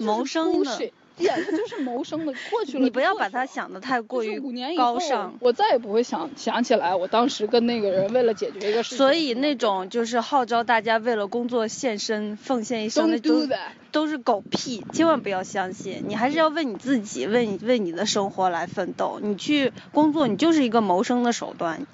[0.00, 2.84] 谋生的呀，它就是谋生的，过去了。
[2.84, 3.44] 你不要把它。
[3.44, 4.40] 想的太过于
[4.76, 8.98] 高尚，我再也不会想想起来，我当时跟那个人为了解决一个事情。
[8.98, 13.58] 所以那种就是号召大家为了工作献身、奉献一生，的 Don't do 都 that。
[13.90, 16.04] 都是狗屁，千万不要相信。
[16.06, 19.20] 你还是要为你自己、为你为你的生活来奋斗。
[19.22, 21.86] 你去工作，你就是一个谋生的手段。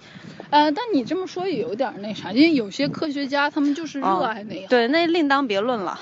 [0.50, 4.68] 呃，但你这么说也有点儿那啥，因为有些科学家他们就是热啊爱那一行。
[4.68, 5.98] 对，那另当别论了。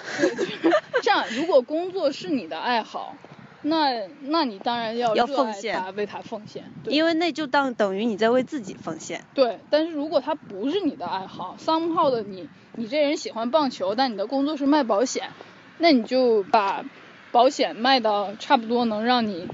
[1.02, 3.16] 这样，如果工作是你的爱好，
[3.62, 6.64] 那那你当然要要奉献，为他奉献。
[6.84, 9.24] 对因为那就当等于你在为自己奉献。
[9.32, 15.30] 对，但是如果他不是你的爱好，somehow 的你，你这人喜欢棒球，但你的工作是卖保险，
[15.84, 16.82] 那你就把
[17.30, 19.46] 保险卖到差不多能让你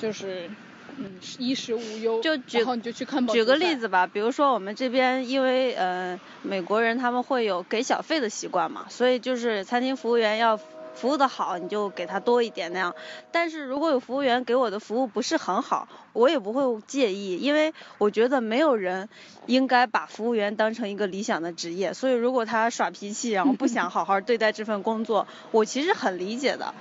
[0.00, 0.50] 就是
[0.98, 10.58] 嗯衣食无忧，就举然后你就去看棒举个例子吧，比如说我们这边因为呃美国人他们会有给小费的习惯嘛，所以就是餐厅服务员要
[10.96, 12.94] 服务的好，你就给他多一点那样。
[13.30, 19.08] 但是如果有服务员给我的服务不是很好，我也不会介意，因为我觉得没有人
[19.46, 21.92] 应该把服务员当成一个理想的职业。
[21.94, 26.74] 所以如果他耍脾气，然后不想好好对待这份工作， 我其实很理解的。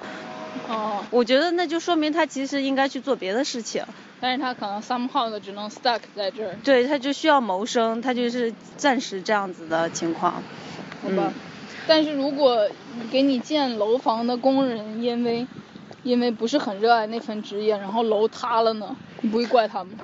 [0.69, 3.83] 哦，我觉得那就说明他其实应该去做别的事情。
[4.21, 10.41] 但是他可能 somehow 的只能 stuck 在这儿，对他就需要谋生，他就是暂时这样子的情况。
[11.03, 11.27] 好吧？
[11.27, 11.33] 嗯
[11.87, 12.67] 但是如果
[13.11, 15.45] 给你建楼房的工人因为
[16.03, 19.97] 因为不是很热爱那份职业，然后楼塌了呢，你不会怪他们？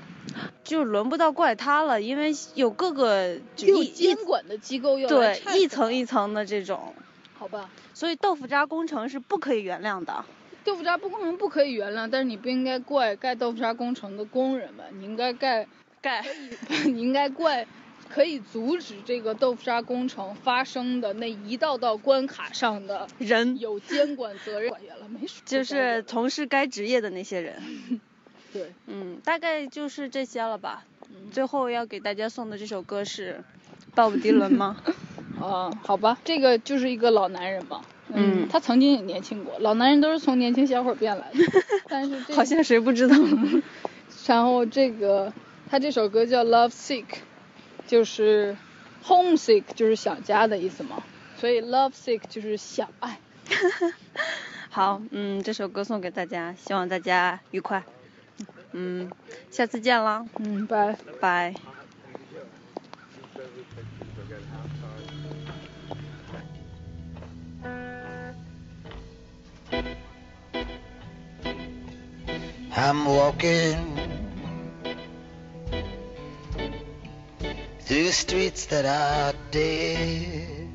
[0.63, 6.93] 就轮不到怪他了，因为有各个就监管的机构要对一层一层的这种，
[7.37, 7.69] 好吧？
[7.93, 10.23] 所以豆腐渣工程是不可以原谅的。
[10.63, 15.67] 豆腐渣不工程不可以原谅，但是你不应该怪盖豆腐渣工程的工人们，你应该盖
[16.01, 16.23] 盖
[16.85, 17.67] 你应该怪
[18.13, 27.55] 可以阻止这个豆腐渣工程发生的那一道道关卡上的人有监管责任管了没说就是从事该职业的那些人。
[28.53, 30.83] 对，嗯，大概就是这些了吧。
[31.09, 33.41] 嗯最后要给大家送的这首歌是
[33.95, 34.77] 鲍勃迪伦吗？
[35.39, 37.81] 啊，好吧，这个就是一个老男人嘛。
[38.13, 41.39] 嗯他曾经也年轻过，老男人都是从年轻小伙变来的。
[41.87, 43.15] 但是这好像谁不知道。
[44.27, 45.31] 然后这个
[45.69, 47.05] 他这首歌叫 Love Sick，
[47.91, 48.55] 就是
[49.05, 51.03] homesick 就是想家的意思嘛，
[51.37, 53.19] 所以 Love Sick 就是想爱。
[54.71, 57.83] 好，嗯，这首歌送给大家，希望大家愉快。
[58.71, 59.11] 嗯，
[59.49, 60.95] 下次见了，嗯，拜。
[61.19, 61.53] 拜。
[72.73, 73.90] I'm walking
[77.91, 80.69] through streets that are dead.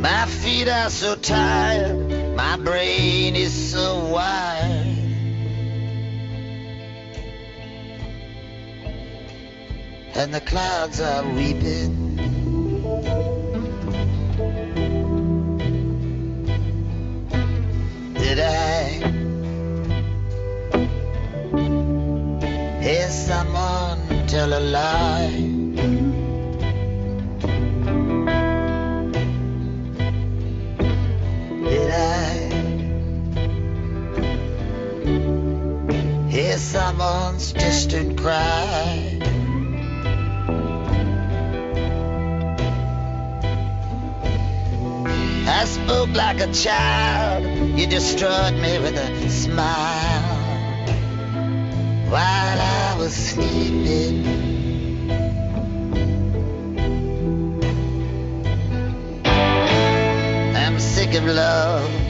[0.00, 4.75] My feet are so tired, my brain is so wired.
[10.16, 12.05] And the clouds are weeping.
[46.62, 47.44] Child,
[47.78, 50.22] you destroyed me with a smile
[52.08, 54.24] while I was sleeping.
[60.56, 62.06] I'm sick of love.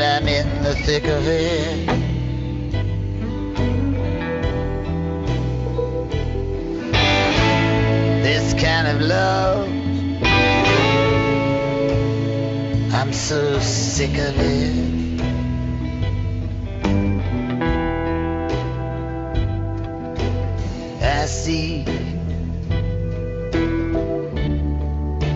[0.00, 1.86] and I'm in the thick of it.
[8.22, 9.57] This kind of love.
[13.18, 15.20] So sick of it.
[21.02, 21.84] I see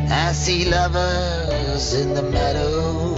[0.08, 3.16] I see lovers in the meadow.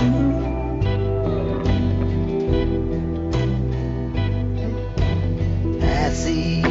[5.83, 6.63] I see,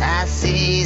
[0.00, 0.84] I see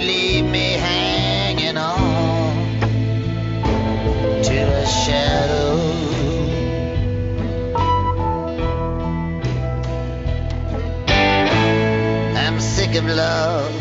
[0.00, 2.80] they leave me hanging on
[4.42, 5.76] to a shadow.
[12.36, 13.72] I'm sick of love.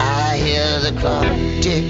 [0.00, 1.26] I hear the clock
[1.60, 1.84] tick.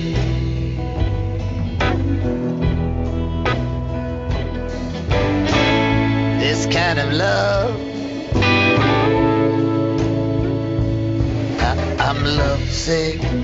[6.41, 7.62] This kind of love.
[12.73, 13.42] say